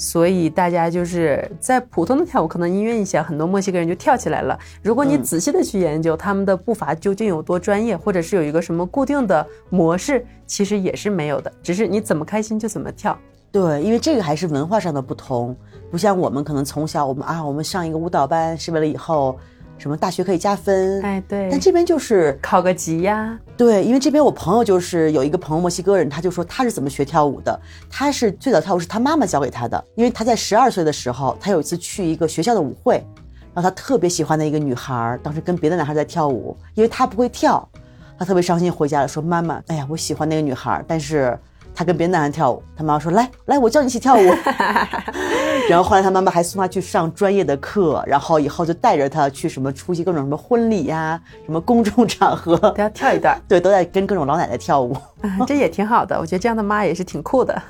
[0.00, 4.58] 所以大家就是在普通的跳舞，可能音乐一响，很多墨西哥人就跳起来了。
[4.82, 13.14] 如果你仔细的去研究他们的步伐究竟有多专业，或者是有一个什么固定的模式，其实也是没有的，只是你怎么开心就怎么跳。
[13.52, 15.54] 对，因为这个还是文化上的不同，
[15.90, 19.38] 不像我们可能从小我们啊，我们上一个舞蹈班是为了以后。
[19.80, 21.00] 什么大学可以加分？
[21.00, 21.48] 哎，对。
[21.50, 23.38] 但这边就是考个级呀。
[23.56, 27.58] 对，因为这边我朋友就是有一个朋友墨西哥人，他就说他是怎么学跳舞的。
[27.88, 33.02] 他是最早跳舞是他妈妈教给他的，因为他在十二岁的时候，他有一次去一个学校的舞会，
[33.54, 37.66] 然后他特别喜欢的一个女孩，当时跟别的男孩在跳舞，因为他不会跳，
[38.18, 41.38] 他特别伤心，回家了说妈妈，哎呀，我喜欢那个女孩，但是。
[41.74, 44.20] 他跟别的男人跳舞，他妈妈说：“来来，我教你一起跳舞。
[45.68, 53.40] ”然后后来他妈妈还送他去上专业的课，然后以后就带着他去什么出席各种什么婚礼呀、 什么公众场合都要跳一段。
[53.48, 54.94] 对，都在跟各种老奶奶跳舞，
[55.46, 56.18] 这也挺好的。
[56.20, 57.62] 我觉得这样的妈也是挺酷的。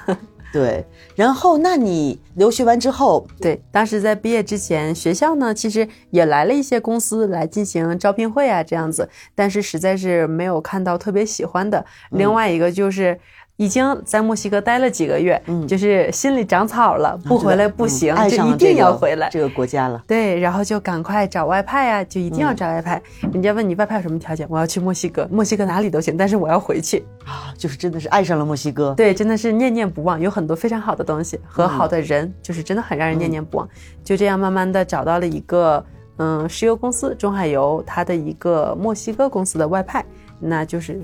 [0.53, 0.85] 对，
[1.15, 11.85] 然后那你留学完之后，对，当时在毕业之前，学校呢其实也来了一些公司来进行招聘会啊，这样子，但是实在是没有看到特别喜欢的。
[12.11, 13.17] 另外一个就是。
[13.61, 20.03] 已经在墨西哥待了几个月，嗯，就是心里长草了，不回来不行，就一定要回来这个国家了。
[20.07, 23.03] 对，然后就赶快找外派啊，就一定要找外派。
[23.31, 28.95] 人家问你外派有什么条件，我要去墨西哥，墨西哥哪里都行，但是我要回去啊，就是真的是爱上了墨西哥。
[28.95, 33.69] 对，真的是念念不忘，有很多非常好的东西和好的人，就是真的很让人念念不忘。
[34.03, 35.85] 就这样慢慢的找到了一个
[36.17, 40.03] 嗯石油公司中海油它的一个墨西哥公司的外派，
[40.41, 40.99] 那就是。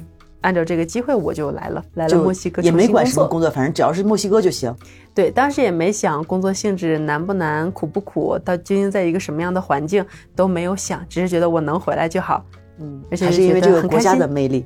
[0.47, 4.73] 按照这个机会，我就来了，来了墨西哥，也没管什么工作，反正只要是墨西哥就行。
[5.13, 10.07] 对，当时也没想工作性质难不难、苦不苦，到究竟在一个什么样的环境
[10.37, 12.45] 都没有想，只是觉得我能回来就好。
[12.79, 14.65] 嗯，而且是因为这个国家的魅力，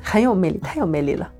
[0.00, 1.30] 很有魅力，太有魅力了。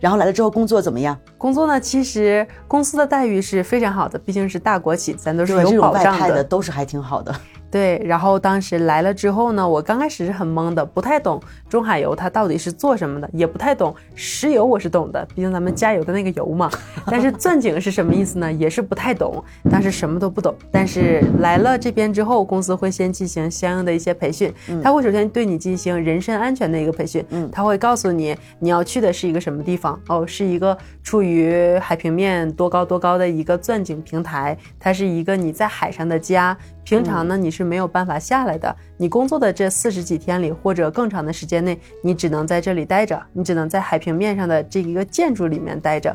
[0.00, 1.16] 然后来了之后工作怎么样？
[1.38, 7.32] 工作呢，其实公司的待遇是非常好的，毕竟是大国企，咱都是有保障的，都是还挺好的。
[7.74, 16.70] 对，然后当时来了之后呢，我刚开始是很懵的，不太懂中海油它到底是做什么的，也不太懂石油，我是懂的，毕竟咱们加油的那个油嘛。
[17.06, 18.52] 但是钻井是什么意思呢？
[18.52, 20.54] 也是不太懂，当时什么都不懂。
[20.70, 36.56] 但是来了这边之后，公司会先进行相应的一些培训，他会首先对你进行人身安全的一个培训，嗯，他会告诉你你要去的是一个什么地方哦，是一个处于海平面多高多高的一个钻井平台，它是一个你在海上的家。
[36.84, 38.76] 平常呢，你是没有办法下来的。
[38.98, 46.14] 你工作的这四十几天里，或者更长的时间内，你只能在这里待着，你只能在海平面上的这一个建筑里面待着。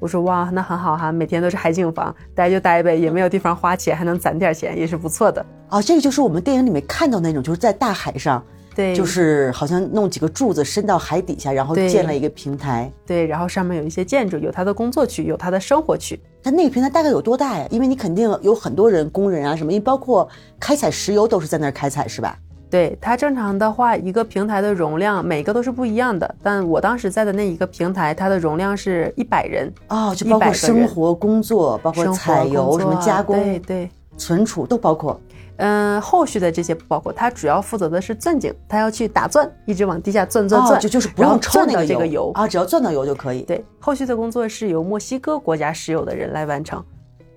[0.00, 5.44] 我说哇，那很好哈，每天都是海景房，待就待呗，也没有地方花钱，还能攒点钱，也是不错的。
[5.68, 8.44] 啊，这个就是我们电影里面看到那种，就是在大海上。
[8.74, 12.90] 对，就是好像弄几个柱子伸到海底下，然后建了一个平台。
[13.06, 16.18] 对，然后上面有一些建筑，有他的工作区，有他的生活区。
[16.42, 17.66] 但那个平台大概有多大呀？
[17.70, 20.28] 因为你肯定有很多人、工人啊什么，因为包括
[20.58, 22.36] 开采石油都是在那儿开采，是吧？
[22.70, 26.32] 对，它正常的话，一个平台的容量每个都是不一样的。
[26.40, 35.20] 但我当时在的那一个平台，它的容量是一百人哦，就包括生活、工作，包括采油、什么加工、对对，存储都包括。
[35.60, 43.42] 嗯，后续的这些不包括，他主要负责的是钻井，他要去打钻，一直往地下钻钻钻，就就是不用抽那个这个油啊，只要钻到油就可以。
[43.42, 46.82] 对，后续的工作是由墨西哥国家石油的人来完成。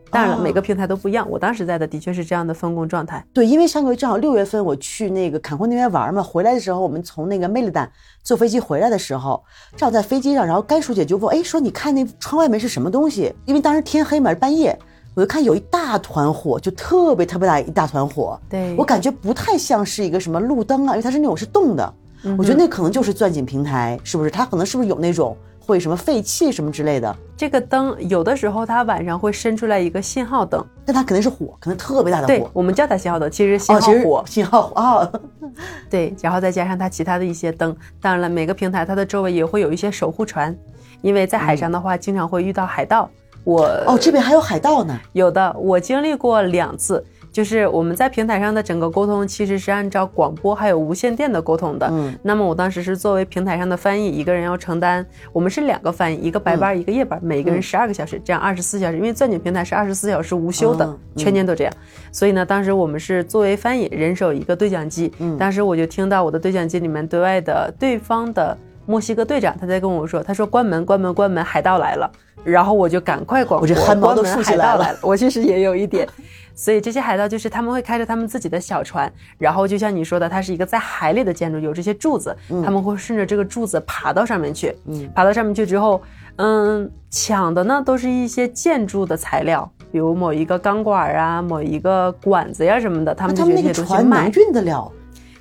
[0.10, 1.28] 当然了，每个平台都不一样。
[1.28, 3.26] 我当时在的的确是这样的分工状态。
[3.34, 9.44] 对，因为上个月正好六月份我去那个坎昆那边玩嘛，回来的时候我们从那个梅利丹坐飞机回来的时候，
[9.76, 13.34] 正好在飞机上，然后甘叔姐就问，哎，说你看那窗外面是什么东西？
[13.46, 14.78] 因为当时天黑嘛，半夜。
[15.16, 21.94] 我就看有一大团火，就特别特别大一大团火，对我感觉不太像是一个什么路灯啊，因为它是那种是动的，
[22.38, 24.32] 我觉得那可能就是钻井平台，是不是？
[24.32, 27.16] 它可能是不是有那种会什么废气什么之类的？
[27.38, 32.50] 这个灯有的时候它晚上会伸出来一个信号灯，但它肯定是火，可能特别大的火。
[32.54, 35.12] 我们叫它信号灯，其实信号火，信号啊。
[35.90, 40.56] 对，然后再加上它其他的一些灯，当然了，每个平台它的周围也会有一些守护船，
[41.02, 43.10] 因为在海上的话，经常会遇到海盗。
[43.44, 45.00] 我哦，这边还有海盗呢。
[45.12, 51.88] 有的，我经历过两次，就是我们在平台上的整个沟通其实是按照广播还有无线电的沟通的。
[51.92, 61.74] 嗯，那么我当时是作为平台上的翻译，一个人要承担，我们是两个翻译，一个白班，一个夜班，每个人十二个小时，这样二十四小时，因为钻井平台是二十四小时无休的，全年都这样。
[62.12, 65.12] 所以呢，当时我们是作为翻译，人手一个对讲机。
[65.20, 72.12] 嗯，当时我就听到我的对讲机里面对外的对方的墨西哥队长他在跟我说，他说关门，关门，关门，海盗来了。
[72.44, 74.94] 然后我就赶快广播，我这汗毛都竖起来了。
[75.02, 76.06] 我其实也有一点，
[76.54, 84.76] 所以这些海盗就是他们会开着他们自己的小船，然后就像你说的，它是一个在海里的建筑，有这些柱子，他们会顺着这个柱子爬到上面去。
[84.88, 86.02] 嗯，爬到上面去之后，
[86.36, 94.30] 嗯，抢的呢都是一些建筑的材料，比如某一个钢管啊，某一个管子呀什么的，他们就这些东西卖。
[94.30, 94.92] 运得了？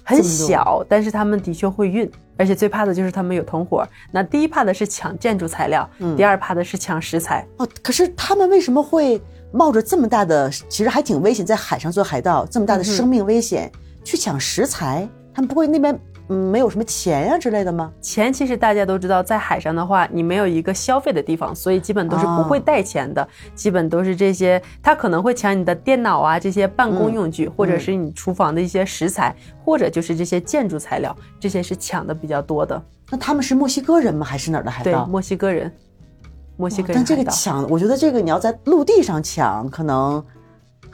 [0.04, 2.10] 很小，但是他们的确会运，
[2.42, 3.86] 而且最怕的就是他们有同伙。
[4.10, 7.46] 那第一怕的是抢建筑材料，第二怕的是抢食材。
[7.58, 13.70] 哦，可是他们为什么会冒着这么大的，其实还挺危险，在海上做海盗，这么大的生命危险
[14.02, 15.08] 去抢食材？
[15.32, 15.96] 他们不会那边？
[16.28, 17.92] 嗯，没有什么钱呀之类的吗？
[18.00, 24.62] 钱其实大家都知道，在海上的话，你没有一个消费的地方，所以基本都是不会带钱的，基本都是这些。
[24.82, 32.80] 他可能会抢你的电脑啊，这些办公用具，或者是你厨房的一些食材，或者就是这些建筑材料，这些是抢的比较多的。
[33.10, 34.24] 那他们是墨西哥人吗？
[34.24, 35.04] 还是哪儿的海盗？
[35.04, 35.70] 对，墨西哥人，
[36.56, 36.96] 墨西哥人。
[36.96, 40.24] 但这个抢，我觉得这个你要在陆地上抢，可能。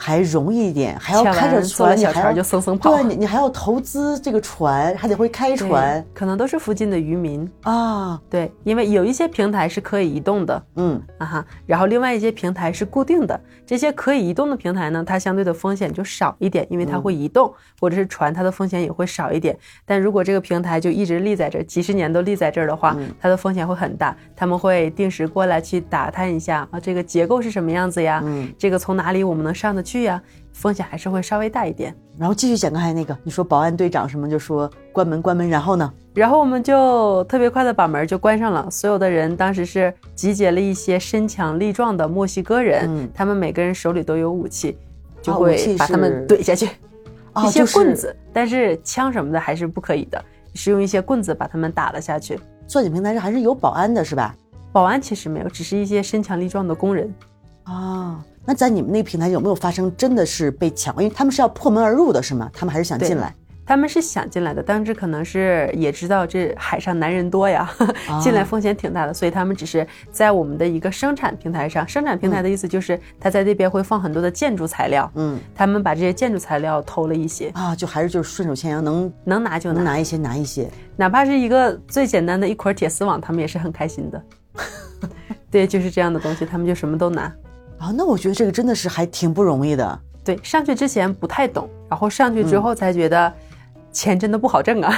[0.00, 2.94] 还容易一点，还要开着船，你还要就嗖嗖跑。
[2.94, 6.02] 对，你你还要投资这个船，还得会开船。
[6.14, 8.18] 可能都是附近的渔民啊。
[8.30, 11.46] 对，因为有一些平台是可以移动的，嗯啊哈。
[11.66, 13.38] 然后另外一些平台是固定的。
[13.66, 19.54] 这些可以移动的平台呢，它相对的风险就少一点，因为它会移动，或者是船，它的风险也会少一点。
[19.84, 24.16] 但如果这个平台就一直立在这儿，几十年都立在这儿的话，它的风险会很大。
[24.34, 28.22] 他们会定时过来去打探一下啊，这个结构是什么样子呀？
[28.24, 30.22] 嗯，这个从哪里我们能上得去呀？
[30.53, 31.94] 风险还是会稍微大一点。
[32.18, 35.92] 然后继续讲刚才那个，你说保安队长什么就说关门关门，然后呢？
[36.14, 38.68] 然后我们就特别快的把门就关上了。
[38.70, 44.77] 所有的人当时是集结了一些身强力壮的墨西哥人，他们每个人手里都有武器，
[45.22, 46.68] 就会把他们怼下去。
[47.46, 50.22] 一些棍子，但是枪什么的还是不可以的，
[50.55, 52.40] 是用一些棍子把他们打了下去。
[52.66, 54.35] 钻井平台上还是有保安的，是吧？
[54.72, 57.14] 保安其实没有，只是一些身强力壮的工人。
[57.62, 60.96] 啊，那在你们那个平台有没有发生真的是被抢？
[60.96, 62.50] 因为他们是要破门而入的，是吗？
[62.54, 63.34] 他们还是想进来？
[63.66, 67.70] 他们是想进来的，当时可能是也知道这海上男人多呀，
[68.24, 71.86] 进来风险挺大的，所以他们只是在我们的一个生产平台上。
[71.86, 84.22] 生产平台的意思就是他在那边会放很多的建筑材料，嗯，他们把这些建筑材料偷了一些啊，就还是就是顺手牵羊，能能拿就能拿一些拿一些，哪怕是一个最简单的一捆铁丝网，他们也是很开心的。
[85.51, 87.30] 对，就是这样的东西，他们就什么都拿。
[87.79, 90.01] 啊，那我觉得这个真的是还挺不容易的。
[90.24, 93.33] 对，上去之前不太懂，然后上去之后才觉得。
[93.91, 94.95] 钱真的不好挣啊！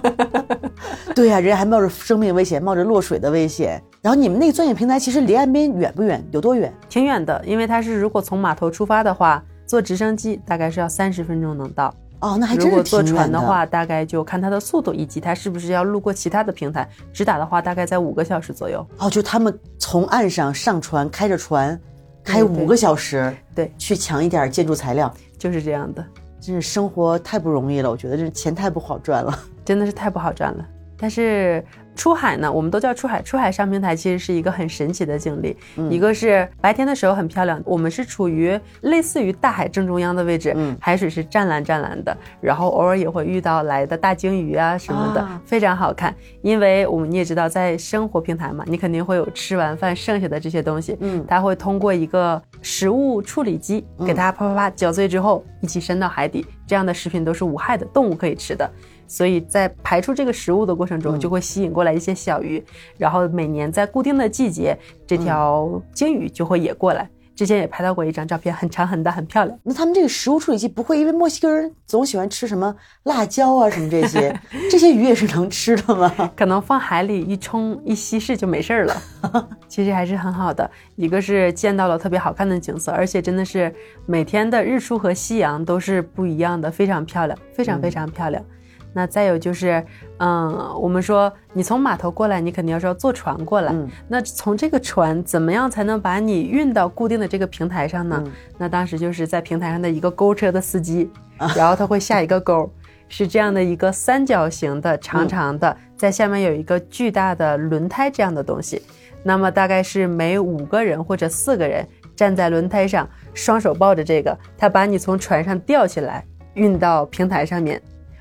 [1.14, 3.80] 对呀，人还冒着生命危险，冒着落水的危险。
[4.00, 6.26] 然后你们那个钻井平台其实离岸边远不远？
[6.32, 6.72] 有多远？
[6.88, 11.94] 挺远的，因为它是如果从码头出发的话，坐直升机大概是要三十分钟能到。
[12.20, 16.88] 哦，那还真是如果坐船的话，大概就看它的速度以及它是不是要路过其他的平台。
[17.12, 18.84] 直达的话，大概在五个小时左右。
[18.98, 19.56] 哦，就他们
[19.90, 21.76] 从岸上上船，开着船，
[22.22, 26.06] 开五个小时，对，去抢一点建筑材料，就是这样的。
[26.40, 30.64] 真是生活太不容易了，我觉得这钱太不好赚了，真的是太不好赚了。
[30.96, 31.64] 但是
[32.00, 33.20] 出海呢，我们都叫出海。
[33.20, 35.54] 出海上平台其实是一个很神奇的经历。
[35.90, 42.16] 一个是白天的时候很漂亮，我们是处于类似于大海正中央的位置，海水是湛蓝湛蓝的。
[42.40, 46.16] 然后偶尔也会遇到来的大鲸鱼啊什么的，非常好看。
[46.40, 58.66] 因为我们你也知道，在生活平台嘛，你肯定会有吃完饭剩下的这些东西，嗯，它会通过一个食物处理机给它啪啪啪搅碎之后一起伸到海底，这样的食品都是无害的，动物可以吃的。
[59.10, 62.64] 所以在排出这个食物的过程中，就会吸引过来一些小鱼，
[62.96, 67.10] 然后每年在固定的季节，这条鲸鱼就会也过来。
[67.34, 69.58] 之前也拍到过一张照片，很长很大，很漂亮。
[69.64, 72.72] 那他们这个食物处理器不会因为墨西哥人总喜欢吃什么
[73.04, 74.38] 辣椒啊什么这些，
[74.70, 76.30] 这些鱼也是能吃的吗？
[76.36, 79.02] 可能放海里一冲一稀释就没事儿了。
[79.66, 83.74] 其实还是很好的，一个是见到了特别好看的景色，而且真的是
[84.06, 88.44] 每天的日出和夕阳都是不一样的，非常漂亮，非常非常漂亮。
[88.92, 89.84] 那再有就是，
[90.18, 93.74] 嗯，我们说你从码头过来，你肯定要是要坐船过来。
[94.08, 98.22] 那从这个船怎么样才能把你运到固定的这个平台上呢？
[98.58, 101.10] 那当时就是在平台上的一个钩车的司机，
[101.54, 102.68] 然后他会下一个钩，
[103.08, 108.82] 是这样的一个三角形的长长的，在下面有一个巨大的轮胎这样的东西。
[109.22, 111.86] 那么大概是每五个人或者四个人
[112.16, 116.24] 站在轮胎上，双手抱着这个，他把你从船上吊起来，
[116.54, 117.80] 运到平台上面。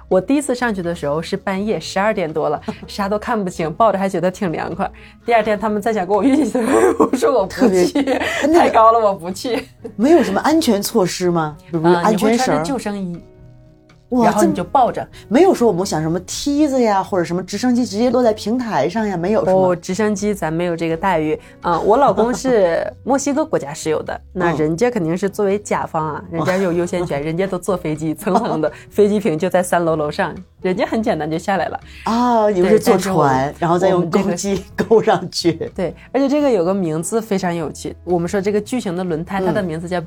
[0.09, 4.89] 我第一次上去的时候是半夜十二点多了，啥都看不清，抱着还觉得挺凉快。
[5.23, 6.57] 第二天他们再想给我运去，
[6.97, 8.03] 我说我不去，
[8.51, 9.67] 太高了，我不去。
[9.95, 11.55] 没有什么安全措施吗？
[12.03, 13.21] 安全绳、救生衣。
[14.09, 19.41] 然后你就抱着，没有说我们想什么梯子呀，或者什么直升机直接落在平台上呀，没有。
[19.41, 21.79] 哦，直升机咱没有这个待遇啊。
[21.79, 32.49] 我老公是 墨西哥国家是有的，那人家肯定是作为甲方啊，人家有优先权， 人家都坐飞机，蹭蹭的飞机坪就在三楼楼上，人家很简单就下来了啊。
[32.49, 35.53] 你们是坐船，然后再用钩机 勾上去。
[35.75, 40.01] 对，而且这个有个名字非常有趣，我们说这个巨型的轮胎，它的名字叫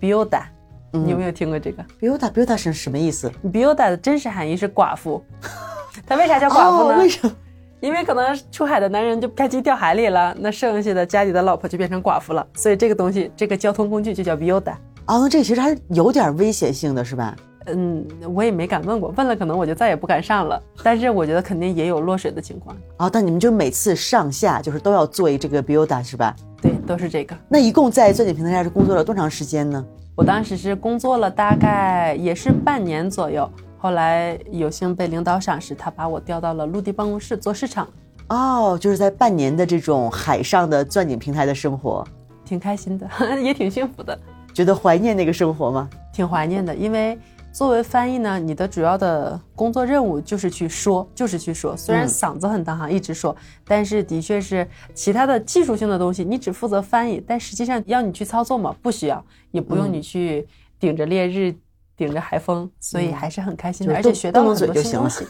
[0.93, 5.25] 你有没有听过这个？Biuda，Biuda 是什么意思？Biuda 的真实含义是寡妇。
[6.07, 6.99] 他为啥叫寡妇呢？
[6.99, 7.35] 为什么？
[7.81, 14.73] 因为可能出海的男人就开机掉海里了，那剩下的家里的老婆就变成寡妇了，所以这个东西，这个交通工具就叫 Buda。
[15.07, 17.35] 啊，那这个其实还有点危险性的是吧？
[17.67, 20.61] 嗯，我也没敢问过，问了可能我就再也不敢上了。
[20.83, 22.77] 但是我觉得肯定也有落水的情况。
[22.99, 26.35] 啊，但你们就每次上下就是都要做一这个 Biuda 是吧？
[26.61, 27.37] 对，都是这个。
[27.49, 29.85] 那一共在钻井平台上是工作了多长时间呢？
[30.15, 37.89] 我当时是工作了大概也是半年左右，后来有幸被领导赏识，他把我调到了陆地办公室做市场。
[38.29, 42.07] 哦，就是在半年的这种海上的钻井平台的生活，
[42.45, 43.09] 挺开心的，
[43.41, 44.19] 也挺幸福的。
[44.53, 45.89] 觉得怀念那个生活吗？
[46.13, 47.19] 挺怀念的，因为。
[47.53, 51.77] 作为翻译呢，你的主要的工作任务就是去说，就是去说。
[51.77, 53.37] 虽然嗓子很大哈，一直说，
[53.67, 57.23] 但是的确是其他的技术性的东西，你只负责翻译。
[57.25, 60.49] 但实际上要你去操作嘛，不需要，也不用你去
[60.81, 61.55] 顶着烈日，
[61.95, 65.27] 顶着海风，所以还是很开心的，而且学到了很多新东西。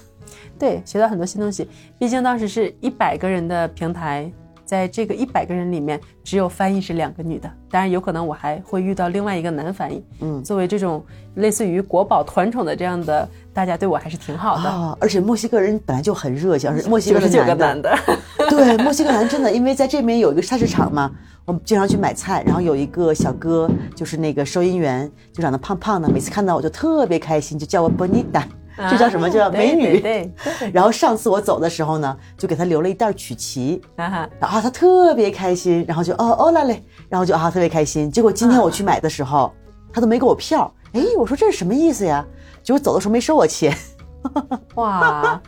[0.56, 1.68] 对，学到很多新东西。
[1.98, 4.32] 毕竟当时是一百个人的平台。
[4.64, 10.04] 在这个一百个人里面，只有翻译是两个女的，当然有可能我还会遇到另外一个男翻译。
[10.20, 11.04] 嗯，作为这种
[11.34, 14.68] 类似于国宝团宠的这样的，大家对我还是挺好的。
[14.68, 17.96] 啊，而且墨西哥人本来就很热情，而且墨西哥的男的，
[18.48, 21.10] 对，墨西哥男真的，因为在这边有一个菜市场嘛，
[21.44, 28.44] 我们经常去买菜，然后有一个小哥，就是那个收银员，就长得胖胖的，每次看到我就特别开心，就叫我 Bonita。
[28.76, 29.28] 这叫什么？
[29.28, 30.00] 叫美女。
[30.00, 30.32] 对。
[30.72, 38.10] 然后上次我走的时候呢，就给他留了一袋曲奇，然后他特别开心，然后就哦哦来嘞，然后就啊特别开心。
[38.10, 39.52] 结果今天我去买的时候，
[39.92, 40.72] 他都没给我票。
[40.92, 42.24] 哎，我说这是什么意思呀？
[42.62, 43.76] 结果走的时候没收我钱。
[44.76, 45.40] 哇，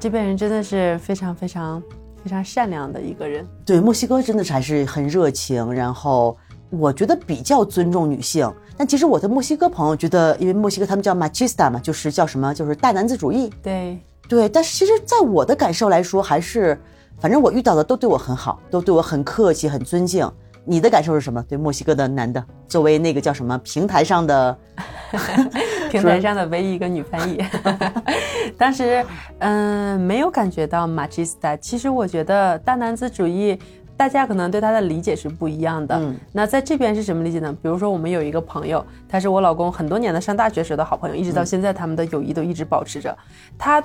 [0.00, 1.82] 这边人真的是非常非常
[2.24, 3.46] 非常善良的一个人。
[3.64, 6.36] 对，墨西哥真的是还是很热情，然后
[6.70, 8.52] 我觉得比较尊重女性。
[8.76, 13.50] 但其实我的墨西哥朋友觉得，因为墨西哥他们叫 machista 嘛，就是叫什么，就是大男子主义。
[13.62, 13.98] 对
[14.28, 16.78] 对，但是其实在我的感受来说，还是
[17.18, 20.30] 反正我遇到的都对我很好，都对我很客气、很尊敬。
[20.68, 21.40] 你的感受是什么？
[21.44, 24.58] 对墨西哥的男的，作为那个叫什么平台上的
[25.90, 27.40] 平台上的唯一一个女翻译，
[28.58, 29.06] 当时
[29.38, 31.56] 嗯没有感觉到 machista。
[31.58, 33.58] 其实我觉得大男子主义。
[33.96, 36.00] 大家可能对他的理解是不一样的。
[36.32, 37.52] 那在这边是什么理解呢？
[37.62, 43.16] 比如说，我们有一个朋友，他是我老公很多年的上大学时的好朋友，一直到现在，他们的友谊都一直保持着。
[43.58, 43.82] 他。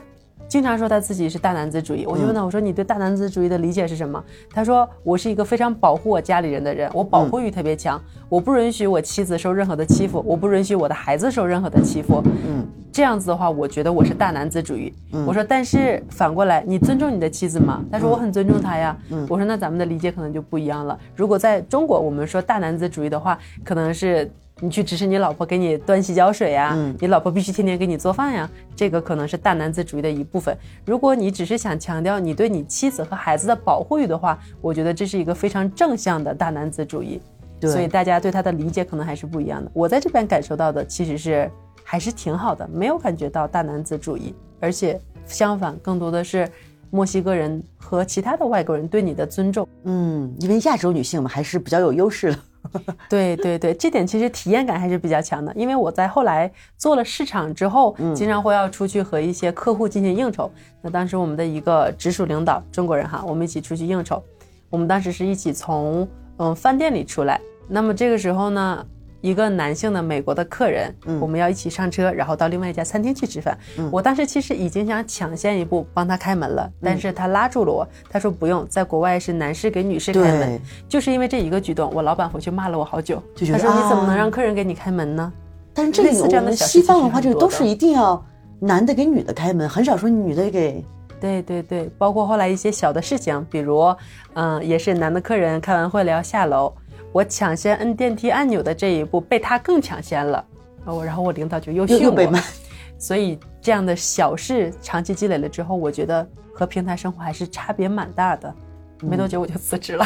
[0.48, 4.22] 经常说他自己是大男子主义，我就问他，我说你对大男子主义的理解是什么？
[4.50, 12.22] 他说我是一个非常保护我家里人的人，我保护欲特别强，我不允许我妻子受任何的欺负，我不允许我的孩子受任何的欺负。
[12.46, 14.94] 嗯，这样子的话，我觉得我是大男子主义。
[15.26, 17.82] 我说，但是反过来，你尊重你的妻子吗？
[17.90, 18.98] 他说我很尊重她呀。
[19.30, 21.00] 我说那咱们的理解可能就不一样了。
[21.16, 24.30] 如果在中国，我们说大男子主义的话，可能是。
[24.64, 26.78] 你去指使你老婆给你端洗脚水呀？
[27.00, 28.50] 你老婆必须天天给你做饭呀？
[28.76, 30.56] 这个可能是大男子主义的一部分。
[30.86, 37.20] 如果你只是想强调你对你妻子和孩子的保护欲的话，我觉得这是一个非常正向的大男子主义。
[37.62, 39.70] 所以大家对他的理解可能还是不一样的。
[39.74, 41.50] 我在这边感受到的其实是
[41.84, 46.50] 还是挺好的，没有感觉到大男子主义，而且相反，更多的是
[46.90, 49.68] 墨西哥人和其他的外国人对你的尊重。
[49.84, 52.40] 嗯，因为亚洲女性嘛，还是比较有优势的。
[53.10, 60.52] 对对对，这点其实体验感还是比较强的，因为我在后来做了市场之后，经常会要出去和一些客户进行应酬。
[60.82, 64.24] 那当时我们的一个直属领导，中国人哈，我们一起出去应酬，
[64.70, 66.08] 我们当时是一起从
[66.38, 68.86] 嗯饭店里出来，那么这个时候呢。
[69.22, 73.58] 一个男性的美国的客人，我们要一起上车，然后到另外一家餐厅去吃饭。
[73.92, 80.60] 我当时其实已经想抢先一步帮他开门了，但是他拉住了我，他说不用，在国外是男士给女士开门，
[80.90, 83.22] 就是因为这一个举动，我老板回去骂了我好久。
[83.38, 85.32] 他说你怎么能让客人给你开门呢？
[85.74, 88.22] 但是这个我们西方文化这个都是一定要
[88.60, 90.84] 男的给女的开门，很少说女的给。
[91.20, 93.96] 对对对，包括后来一些小的事情，比如
[94.34, 96.74] 嗯，也是男的客人开完会了要下楼。
[97.12, 100.46] 我抢先摁电梯按钮的这一步被他更抢先了，
[100.86, 102.40] 我然后我领导就又训我，
[102.98, 108.54] 所以这样的小事长期积累了之后，我觉得和平台生活还是差别蛮大的。
[109.02, 110.06] 没多久我就辞职了，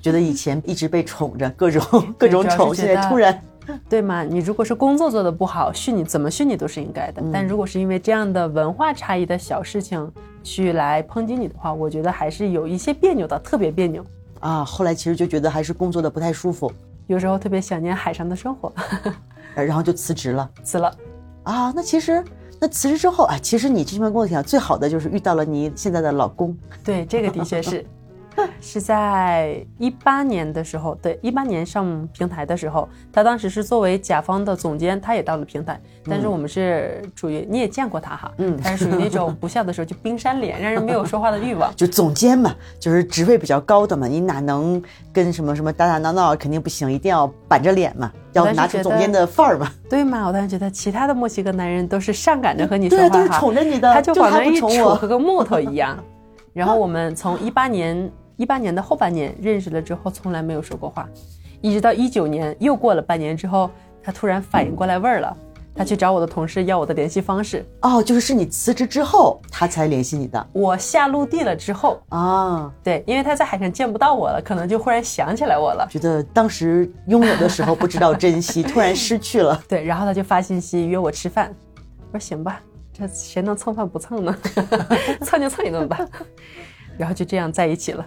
[0.00, 1.82] 觉得以前一直被宠着，各种
[2.16, 3.38] 各种宠，现在突然，
[3.90, 4.24] 对吗？
[4.24, 10.10] 你如果是工作做的不好，训你怎么训你都是应该的，但如果是因为这样的文化差异的小事情
[10.42, 14.02] 去来抨击你的话，我觉得还是有一些别扭的，特别别扭。
[14.42, 16.70] 啊，后来其实就觉得还是工作的不太舒服，
[17.06, 18.72] 有时候特别想念海上的生活，
[19.54, 20.92] 然后就辞职了，辞了。
[21.44, 22.22] 啊，那其实
[22.60, 26.56] 那辞职之后啊，其实你这份工作挺好，最好的就是遇到了你现在的老公。
[26.84, 27.86] 对，这个的确是。
[28.60, 41.72] 是在一八年的时候，对，一八年上平台的时候，他当时是作为甲方的总监，他也到了平台，但是我们是处于你也见过他哈，嗯， 他是属于那种不笑的时候就冰山脸，让人没有说话的欲望。
[41.76, 49.70] 就总监嘛，就是职位比较高的嘛，你哪能跟什么什么打打闹闹，肯定不行，一定要板着脸嘛，要拿出总监的范儿嘛。
[49.90, 50.26] 对嘛？
[50.26, 55.98] 我当时觉得其他的墨西哥男人都是上赶着和你说话，对，都是宠着你的，他就往那一杵，和个木头一样。
[56.52, 58.10] 然后我们从一八年。
[58.42, 61.08] 一八年的后半年认识了之后，从来没有说过话，
[61.60, 63.70] 一直到一九年又过了半年之后，
[64.02, 65.36] 他突然反应过来味儿了，
[65.76, 67.64] 他去找我的同事要我的联系方式。
[67.82, 70.44] 哦，就是是你辞职之后他才联系你的。
[70.52, 79.62] 我下陆地了之后啊，对，因为他在海上见不到我了，可能就忽然想起来我了，觉得当时拥有的时候不知道珍惜， 突然失去了。
[79.68, 81.54] 对，然后他就发信息约我吃饭，
[82.10, 82.60] 我说行吧，
[82.92, 84.36] 这谁能蹭饭不蹭呢？
[85.22, 86.04] 蹭就蹭一顿吧，
[86.98, 88.04] 然后就这样在一起了。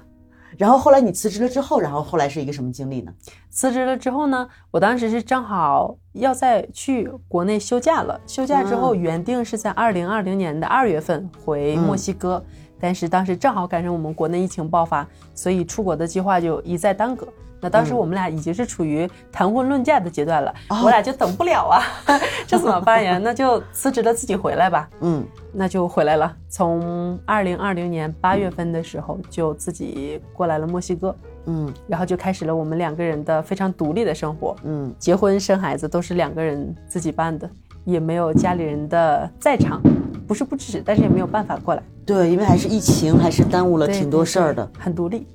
[0.57, 3.13] 然后后来你辞职了之后，然后后来是一个什么经历呢？
[3.49, 8.19] 辞职了之后呢，我当时是正好要在去国内休假了。
[8.25, 12.43] 休假之后，原定是在二零二零年的二月份回墨西哥，
[12.79, 17.27] 但是当时正好赶上我们国内疫情爆发，所以出国的计划就一再耽搁。
[17.65, 20.53] 那当时我们俩已经是处于谈婚论嫁的阶段了，
[20.83, 21.81] 我俩就等不了啊，
[22.45, 23.17] 这怎么办呀？
[23.17, 24.87] 那就辞职了，自己回来吧。
[24.99, 26.31] 嗯，那就回来了。
[26.47, 31.15] 从二零二零年八月份的时候就自己过来了墨西哥。
[31.47, 34.55] 嗯，然后就开始了我们两个人的非常独立的生活。
[34.61, 37.49] 嗯，结婚生孩子都是两个人自己办的，
[37.83, 39.81] 也没有家里人的在场，
[40.27, 41.81] 不是不支持，但是也没有办法过来。
[42.05, 44.69] 对，因为还是疫情，还是耽误了挺多事儿的。
[44.77, 45.25] 很独立。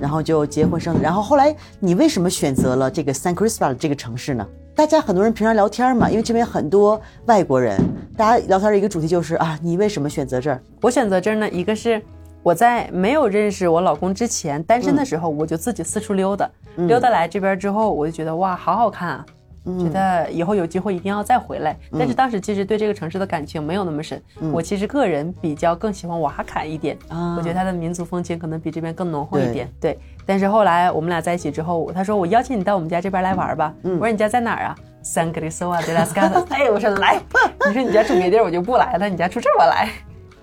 [0.00, 4.46] 然后就结婚生子，然后后来你为什么选择了这个 San Cristobal 这个城市呢？
[4.74, 7.78] 大家很多人平常聊天嘛，因为这边很多外国人，
[8.16, 10.60] 大家聊天的一个主题就是啊，你为什么选择这儿？
[10.80, 12.00] 我选择这儿呢，一个是
[12.42, 19.26] 我在没有认识我老公之前，单身的时候，我就自己四处溜达，溜达来这边之后，我就觉得哇，好好看啊。
[19.64, 24.20] 觉得以后有机会一定要再回来，但是当时其实对这个城市的感情没有那么深。
[24.52, 26.96] 我其实个人比较更喜欢瓦哈卡一点，
[27.36, 29.70] 我觉得它的民族风情可能比这边更浓厚一点。
[29.80, 33.74] 对，但是后来我们俩在一起之后，他说我邀请你到我们家这边来玩吧。
[33.82, 34.74] 我说你家在哪儿啊？
[35.02, 36.44] 三格里索瓦德拉斯卡特。
[36.50, 37.20] 哎，我说来。
[37.66, 39.88] 你说你家住别地儿我就不来了，你家住这儿我来。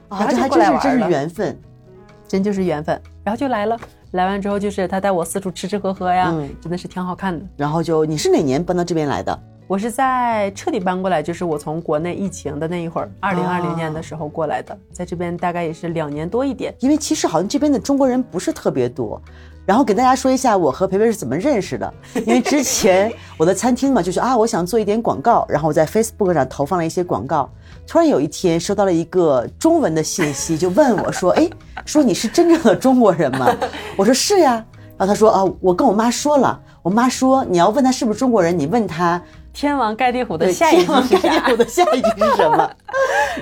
[0.10, 1.60] 然后这还真是真是缘分，
[2.28, 3.00] 真就是缘分。
[3.24, 3.78] 然后就来了。
[4.12, 7.46] 来完之后，就是他带我四处吃吃喝喝呀，真的是挺好看的。
[7.58, 9.38] 然后就你是哪年搬到这边来的？
[9.68, 16.74] 我是在彻底搬过来，就是我从国内疫情的那一会儿，二零二零年的时候过来的，在这边大概也是两年多一点。
[16.80, 19.22] 因为其实好像这边的中国人不是特别多。
[19.66, 21.94] 然后给大家说一下我和培培是怎么认识的，
[22.26, 27.50] 因为之前我的餐厅嘛，就是啊，我想做一点广告，然后我在 Facebook 上投放了一些广告。
[27.88, 31.50] 突然有一天收到了一个中文的信息，就问我说：“哎，
[31.86, 33.56] 说你是真正的中国人吗？”
[33.96, 34.64] 我说：“是呀。”
[34.98, 39.22] 然后他说：“啊，我跟我妈说了，我妈说你要问他是不是中国人，你问他。”
[39.54, 41.30] 天王盖地虎的下一句是啥？
[41.30, 42.70] 地虎的下一句是什么？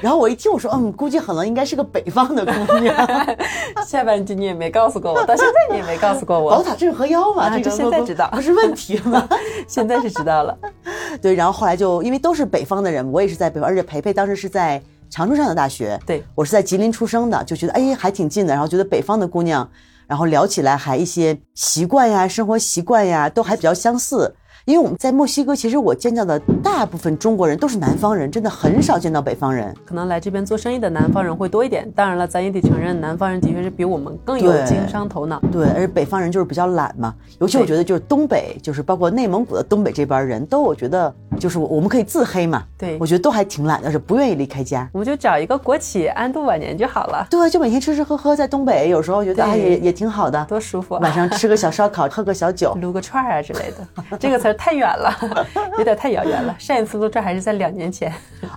[0.05, 2.95] 然后我一听，我说，嗯，估计可能应该是个北方的姑娘。
[3.83, 6.51] 下半句你也没告诉过我，到现在你也没告诉过我。
[6.51, 9.27] 宝塔镇河妖嘛，这个现在知道不是问题吗？
[9.67, 10.55] 现在是知道了。
[11.19, 14.79] 对，然后后来就因为都是北方的人，我也是在北方，而且培培当时是在
[15.09, 19.67] 长春上的大学，对我是在吉林出生的，就觉得哎还挺近的，然后觉得北方的姑娘，
[20.05, 24.35] 然后聊起来还一些习惯呀、生活习惯呀都还比较相似。
[24.65, 29.71] 因为我们在墨西哥，其实我见到的大部分中国人都是南方人，真的很少见到北方人。
[29.85, 31.87] 可能来这边做生意的南方人会多一点。
[31.95, 35.39] 当然了，咱也得承认，南方人的确是比我们更有经商头脑。
[35.51, 37.13] 对，而北方人就是比较懒嘛。
[37.39, 42.63] 尤其我觉得，就是东北，就是包括内蒙古的东北这边人都，我觉得就是我们可以自黑嘛。
[42.75, 44.89] 对，我觉得都还挺懒的，是不愿意离开家。
[44.93, 47.27] 我们就找一个国企安度晚年就好了。
[47.29, 50.95] 对，就每天吃吃喝喝，在东北有时候觉得啊也也挺好的，多舒服。
[50.95, 54.17] 晚上吃个小烧烤，喝个小酒，撸个串啊之类的。
[54.17, 55.15] 这个词儿太远了。
[55.77, 56.55] 有点太遥远了。
[56.57, 58.11] 上一次撸串还是在两年前。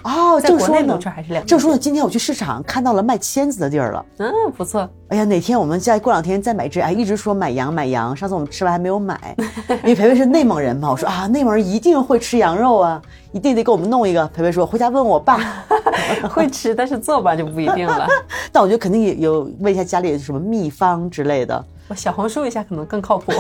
[0.05, 1.45] 哦，在国内撸串还是两。
[1.45, 4.07] 正说呢，今天我去市场看到了卖签子的地儿了。
[4.19, 4.89] 嗯，不错。
[5.09, 6.81] 哎呀，哪天我们再过两天再买只？
[6.81, 8.15] 哎，一直说买羊买羊。
[8.17, 9.35] 上次我们吃完还没有买，
[9.69, 10.91] 因为培培是内蒙人嘛。
[10.91, 13.01] 我说啊，内蒙人一定会吃羊肉啊，
[13.33, 14.27] 一定得给我们弄一个。
[14.29, 15.39] 培培说回家问我爸，
[16.31, 18.07] 会吃，但是做吧就不一定了。
[18.53, 21.65] 但我觉得肯定有有问一下家里有什么秘方之类的。
[21.89, 23.33] 我小红书一下可能更靠谱。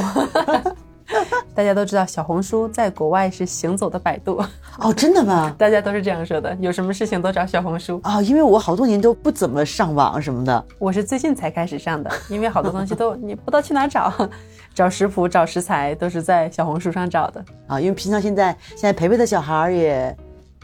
[1.54, 4.42] 大家都知道，小红书在国外是行走的百度
[4.78, 5.54] 哦，真的吗？
[5.58, 8.20] 大家都是这样说的，有什么事情都找小红书啊。
[8.22, 14.12] 因为我好多年都不怎么上网什么的，我是最近才开始上的，因为好多东西都你不知道去哪找，
[14.74, 17.80] 找食谱、找食材都是在小红书上找的啊。
[17.80, 20.16] 因为平常现在现在培培的小孩也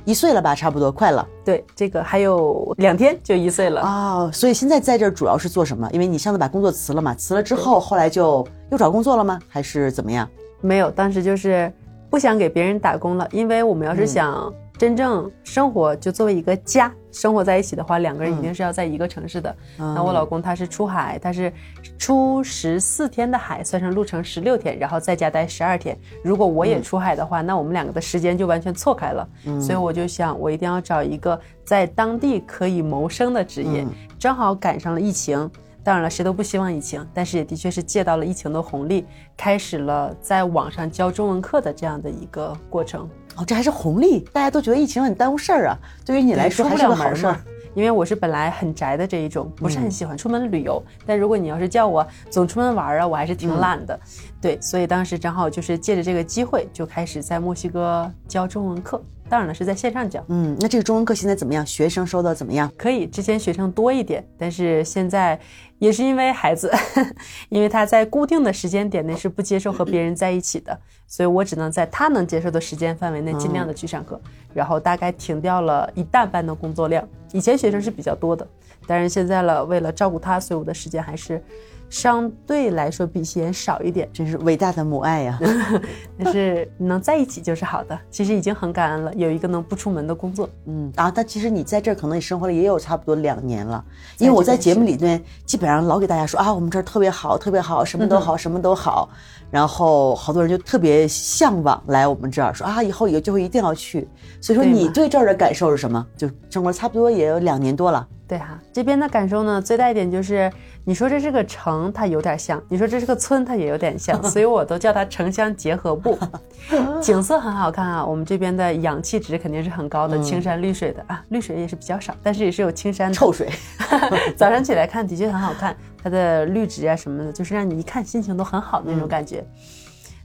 [0.04, 1.26] 一岁了吧，差不多快了。
[1.44, 4.30] 对，这个还有两天就一岁了啊。
[4.32, 5.88] 所以现在在这儿主要是做什么？
[5.92, 9.38] 因为你上次把工作辞了嘛，辞了之后后来就又找工作了吗？
[9.48, 10.28] 还是怎么样？
[10.60, 11.72] 没有，当时就是
[12.10, 19.56] 不想给别人打工了，因为我们要是想真正生活，就作为一个家生活在一起的话，两个人一定是要在一个城市的。
[19.78, 21.52] 那我老公他是出海，他是
[21.96, 25.96] 出十四天的海，算上路程十六天，然后在家待十二天。
[26.24, 29.28] 如果我也出海的话，那我们两个的时间就完全错开了。
[29.60, 33.86] 所以我就想，我一定要找一个在当地可以谋生的职业，
[34.18, 35.48] 正好赶上了疫情。
[35.84, 39.06] 当然了，谁都不希望疫情，但是也的确是借到了疫情的红利，
[39.36, 43.08] 开始了在网上教中文课的这样的一个过程。
[43.36, 44.20] 哦，这还是红利？
[44.32, 47.36] 大家都觉得疫情很耽误事儿啊，对于你来说还是个好事儿。
[47.74, 50.80] 因为我是本来很宅的这一种，不是很喜欢出门旅游。
[51.04, 53.98] 但如果你要是叫我总出门玩啊，我还是挺懒的。
[54.40, 59.02] 对，所以当时正好就是借着这个机会，就开始在墨西哥教中文课。
[59.34, 60.24] 当然了，是在线上教。
[60.28, 61.66] 嗯，那这个中文课现在怎么样？
[61.66, 62.70] 学生收的怎么样？
[62.78, 65.36] 可以，之前学生多一点，但是现在
[65.80, 66.72] 也是因为孩子，
[67.50, 70.78] 因为他在固定的时间点内是不接受和别人在一起的，
[71.08, 74.20] 所以我只能在他能接受的时间范围内尽量的去上课，
[74.54, 77.04] 然后大概停掉了一大半的工作量。
[77.32, 78.46] 以前学生是比较多的，
[78.86, 81.42] 但是现在了，为了照顾他，所以我的时间还是。
[81.90, 85.38] 相对来说比以前少一点，真是伟大的母爱呀！
[86.18, 90.48] 但是能在一起就是好的，其实已经很感恩了，有一个能不出门的工作。
[90.66, 93.84] 嗯啊，但其实你在这儿可能也生活了也有差不多两年了，
[94.18, 99.08] 因为我在节目里面基本上老给大家说啊，我们这儿特别好，特别好，什么都好，什么都好，
[99.50, 104.08] 然后好多人就特别向往来我们这儿，说啊，以后有机会一定要去。
[104.40, 106.04] 所以说你对这儿的感受是什么？
[106.16, 108.06] 就生活差不多也有两年多了。
[108.26, 110.50] 对哈，这边的感受呢，最大一点就是，
[110.84, 116.18] 你说这是个城，它有点像；你说这是个村，它也有点像， 所以我都叫它城乡结合部。
[117.02, 123.14] 景色很好看啊，我们这边的氧气值肯定是很高的，青山绿水的啊，绿水也是比较少，但是也是有青山的。
[123.14, 123.46] 臭水，
[124.36, 129.44] 早上起来看的确很好看，它的绿植啊什么的，就是让你一看心情都很好的那种感觉。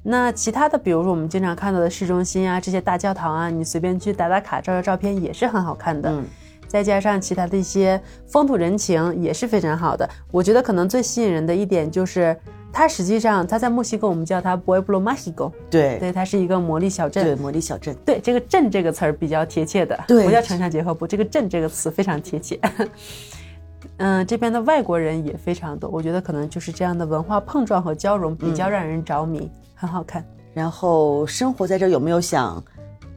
[0.02, 6.10] 那其他的，比如说我们经常看到的市中心啊，这些大教堂啊，你随便去打打卡、照照照片也是很好看的。
[6.10, 6.26] 嗯
[6.70, 10.07] 再加上其他的一些风土人情也是非常好的。
[10.32, 12.38] 我觉得可能最吸引人的一点就是，
[12.72, 17.26] 它实际上它在墨西哥我们叫它 Pueblo Mágico，对对，它是一个魔力小镇。
[17.26, 22.59] 对，魔力小镇，对这个“镇”这个词儿比较贴切的，对不叫城乡结合部，这个“镇”这个词非常贴切。
[23.97, 30.24] 嗯，这边的外国人也非常多，我觉得可能就是这样的文化碰撞和交融比较让人着迷，很好看。
[30.53, 32.63] 然后生活在这儿有没有想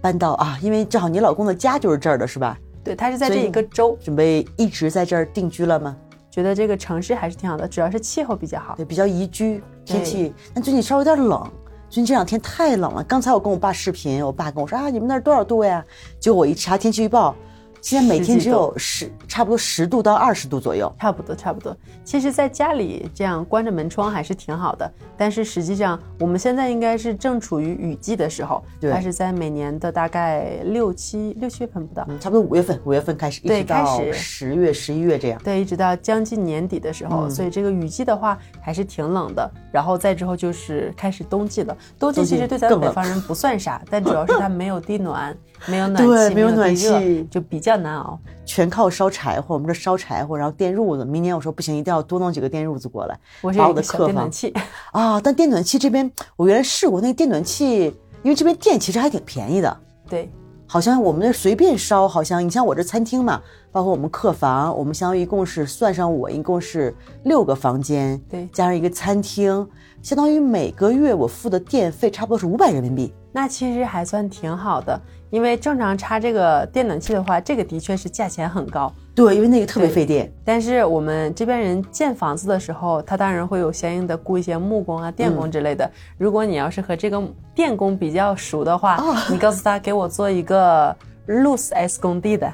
[0.01, 0.59] 搬到啊？
[0.63, 2.57] 因为正好你老公的家就是这儿的，是吧？
[2.85, 5.97] 对，他是在这一个州，准备一直在这儿定居了吗？
[6.31, 8.75] 觉得这个城市还是挺好的，主要是气候比较好。
[8.75, 11.43] 对，比较宜居，天气，但最近稍微有点冷。
[11.91, 13.05] 最近这两天太冷了。
[13.05, 15.85] 刚才我跟我爸视频，我爸跟我说啊，你们那儿多少度呀？
[16.19, 17.37] 结果我一查天气预报，
[17.83, 20.91] 现在每天只有十，差不多十度到二十度左右。
[21.01, 21.77] 差不多，差不多。
[22.05, 35.41] 其实，在家里这样关着门窗还是挺好的，但是实际上我们现在应该是正处于雨季的时候，对它是在每年的大概六七六七月份不到，嗯，差不多五月份，五月份开始，一对直到开始十月、十一月这样。
[35.43, 39.51] 对，一直到将近年底的时候，嗯所以这个雨季的话还是挺冷的。
[39.73, 45.37] 然后再之后就是开始冬季了，冬季其实对咱们北方人不算啥，但主要是它没有地暖，
[45.67, 48.19] 没有暖气，对没有暖气就比较难熬。
[48.45, 51.05] 全靠烧柴火，我们这烧柴火，然后电褥子。
[51.05, 54.55] 明年我说不行，一定要多弄几个电褥子过来，把我的我是有一个小客房电暖器，
[54.91, 55.21] 啊。
[55.21, 57.85] 但电暖气这边，我原来试过那个电暖气，
[58.23, 59.75] 因为这边电其实还挺便宜的，
[60.09, 60.31] 对，
[60.67, 63.41] 好像我们那随便烧，好像你像我这餐厅嘛，
[63.71, 66.95] 包括我们客房，我们相当于一共是算上我一共是
[67.25, 69.67] 六个房间，对加上一个餐厅，
[70.03, 73.15] 相当于每个月我付的电费差不多是五百人民币。
[73.31, 75.01] 那其实还算挺好的，
[75.31, 78.93] 因为正常插这个电暖气的话，这个的确是价钱很高。
[79.15, 80.31] 对，因为那个特别费电。
[80.45, 85.91] 但是我们这边人建房子的时候，他当然会有相应的雇一些木工啊、电工之类的。
[86.19, 87.23] 如果你要是和这个
[87.55, 90.95] 电工比较熟的话，哦你告诉他给我做一个
[91.29, 92.51] luz escondida，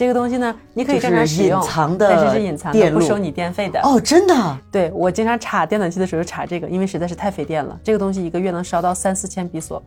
[0.00, 3.78] 这个东西呢，你可以正常使用，就是隐藏的但是是隐藏的，电路不收你电费的。
[3.82, 7.78] 哦，真的，对我经常插电暖气的时候就插这个，因为实在是太费电了。
[7.84, 9.82] 这个东西一个月能烧到三四千比索。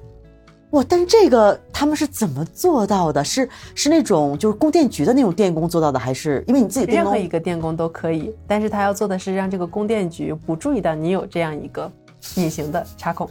[0.70, 0.86] 哇！
[0.88, 3.24] 但是这个他们是怎么做到的？
[3.24, 11.92] 是是那种就是供电局的那种电工做到的，还是因为你自己任何一个电工都可以，但是他要做的是让这个供电局不注意到你有这样一个
[12.36, 13.28] 隐形的插孔。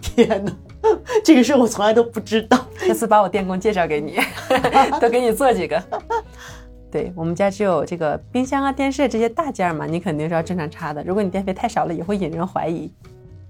[0.00, 0.50] 天哪，
[1.24, 2.58] 这个事我从来都不知道。
[2.86, 4.18] 下次把我电工介绍给你，
[5.00, 5.82] 多给你做几个。
[6.90, 11.02] 对我们家只有这个冰箱啊、电视这些大件儿嘛，你肯定是要正常插的。
[11.04, 12.92] 如果你电费太少了，也会引人怀疑。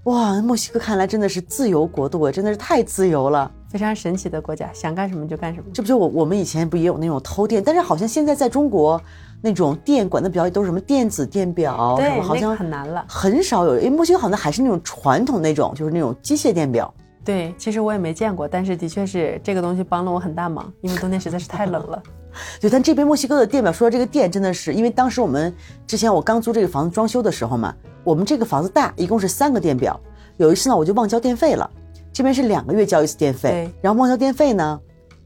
[0.03, 3.49] 哇，墨西哥看来真的是自由国度，真的是太自由了。
[3.69, 5.65] 非常神奇的国家，想干什么就干什么。
[5.73, 7.61] 这不就我我们以前不也有那种偷电？
[7.63, 9.01] 但是好像现在在中国，
[9.41, 13.03] 那种电管的比较都是什么电子电表，对，好像个很难了。
[13.09, 13.77] 很少有。
[13.77, 16.93] 因为墨西哥好像还是那种传统那种，就是那种机械电表。
[17.25, 22.03] 对，其实我也没见过，但是的确是这个东西帮了我很大忙，因为冬天实在是太冷了。
[22.59, 25.53] 对，但这边墨西哥的电表，说到这个电，真的是因为当时我们
[25.85, 29.97] 之前我刚租这个房子装修的时候嘛，我们这个房子大，一共是三个电表。
[30.37, 31.69] 有一次呢，我就忘交电费了，
[32.11, 34.79] 这边是两个月交一次电费，然后忘交电费呢，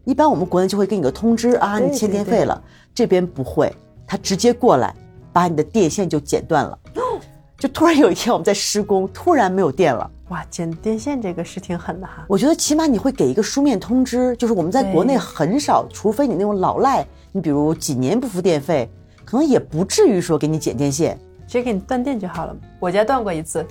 [0.03, 2.61] 一般我们国内就会给你个通知啊，你欠电费了，
[2.93, 3.73] 这边不会，
[4.05, 4.93] 他直接过来
[5.31, 6.77] 把你的电线就剪断了，
[7.57, 10.11] 就突然有一天我们在施工，突然没有电了。
[10.29, 12.25] 哇，剪电线这个是挺狠的哈。
[12.27, 18.89] 我觉得起码你会给一个书面通知，就是我们在国内很少，除非你那种老赖，你比如几年不付电费，
[19.23, 21.17] 可能也不至于说给你剪电线，
[21.47, 22.55] 直接给你断电就好了。
[22.79, 23.65] 我家断过一次，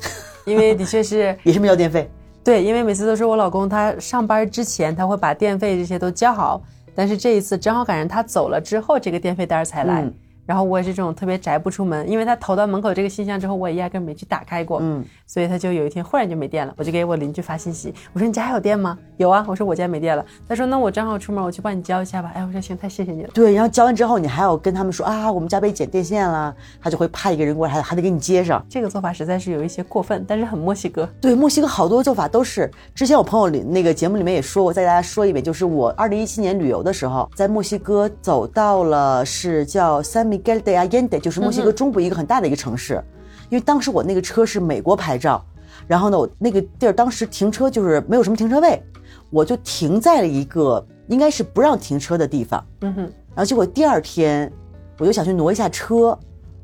[0.46, 2.10] 因为的确是 也是没交电费。
[2.42, 6.62] 对，因为每次都是我老公他上班之前他会把电费这些都交好，
[6.94, 10.02] 但是这一次正好赶上他走了之后，这个电费单儿才来。
[10.02, 10.14] 嗯
[10.46, 18.96] 然后我也是这种特别宅不出门，因为他投到门口这个信箱之后，我也压根儿没去打开过，嗯，所以他就有一天忽然就没电了，我就给我邻居发信息，我说你家还有电吗？
[19.16, 20.24] 有啊，我说我家没电了。
[20.48, 22.30] 他说那我正好出门，我去帮你交一下吧。
[22.34, 23.30] 哎，我说行，太谢谢你了。
[23.34, 28.64] 对，然后交完之后，你还要跟他们说啊，我们家被剪电线了，他就会派一个人过来，还还得给你接上。
[28.68, 31.08] 这个做法实在是有一些过分，但是很墨西哥。
[31.20, 43.02] 对，墨西哥好多做法都是，之前我朋友里那个节目里面也说过，再给大家说一遍，就是我二零一七年旅游的时候，在墨西哥走到了是叫 San Miguel de Allende，就是墨西哥中部一个很大的一个城市，
[43.48, 45.44] 因为当时我那个车是美国牌照，
[45.86, 48.82] 然后呢，我那个地儿当时停车就是没有什么停车位，
[49.30, 54.52] 我就停在了一个应该是不让停车的地方，嗯哼，然后结果第二天
[54.98, 56.18] 我就想去挪一下车，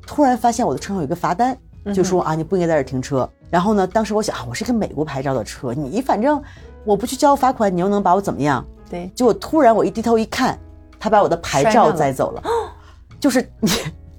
[0.06, 1.56] 突然发现我的车上有一个罚单，
[1.94, 3.28] 就说啊你不应该在这停车。
[3.50, 6.42] 然后呢，当时我想啊，我是个美国牌照的车，你反正
[6.84, 8.64] 我不去交罚款，你又能把我怎么样？
[8.88, 10.58] 对，结果突然我一低头一看，
[10.98, 12.42] 他把我的牌照摘走了。
[13.20, 13.70] 就是你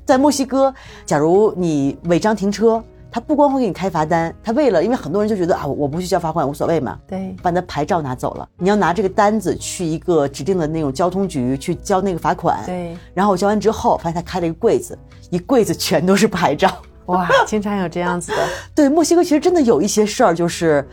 [0.05, 0.73] 在墨西哥，
[1.05, 8.47] 假如你违章停车，他不光会给你开罚单，他为了因为很多人就觉得啊，我不去交罚款无所谓嘛，对，把你的牌照拿走了。
[8.57, 12.59] 你要拿这个单子去一个指定的那种交通局去交那个罚款。
[12.65, 14.97] 对，然后我交完之后，发现他开了一个柜子，
[15.29, 16.69] 一柜子全都是牌照。
[17.07, 18.37] 哇，经常有这样子的。
[18.73, 20.87] 对，墨西哥其实真的有一些事儿，就是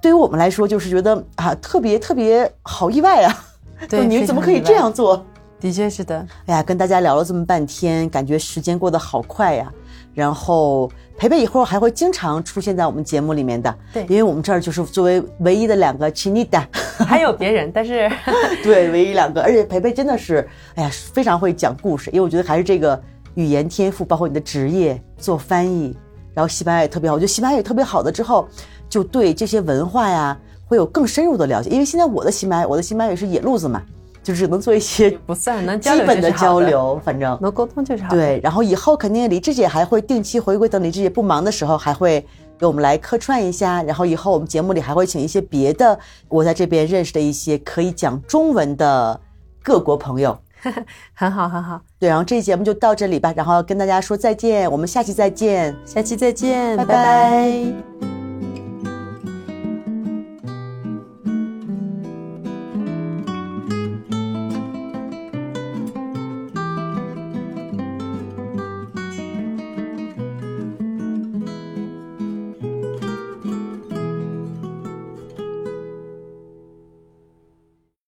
[0.00, 3.44] 对于我们来说，就是觉得啊，特别特别好意外啊。
[3.88, 5.24] 对， 你怎么可以这样做？
[5.64, 6.26] 的确是的。
[6.44, 9.72] 哎呀，跟大家聊了这么半天，感觉时间过得好快呀。
[10.12, 13.74] 然后培培以后还会经常出现在我们节目里面的。
[13.90, 16.66] 对，因为我们这儿就是作为唯一的两个 Chinita，
[17.08, 18.12] 还有别人，但是
[18.62, 19.40] 对，唯一两个。
[19.40, 22.10] 而且培培真的是，哎呀，非常会讲故事。
[22.10, 23.02] 因为我觉得还是这个
[23.32, 25.96] 语言天赋，包括你的职业做翻译，
[26.34, 27.14] 然后西班牙也特别好。
[27.14, 28.46] 我觉得西班牙语特别好的之后，
[28.86, 31.70] 就对这些文化呀会有更深入的了解。
[31.70, 33.80] 因为现在我的西班牙，我的西班牙语是野路子嘛。
[34.24, 38.08] 就只能做一些不算能基本的交流，反正能沟通就是好。
[38.08, 42.26] 对，然后以后肯定李志姐还会定期回归，等李志姐不忙的时候，还会
[42.58, 43.82] 给我们来客串一下。
[43.82, 45.96] 然后以后我们节目里还会请一些别的
[46.28, 49.20] 我在这边认识的一些可以讲中文的
[49.62, 50.36] 各国朋友。
[51.12, 51.78] 很好，很好。
[51.98, 58.13] 对，然后这期节目就到这里吧，然后跟大家说再见，我们下期再见，下期再见，拜拜。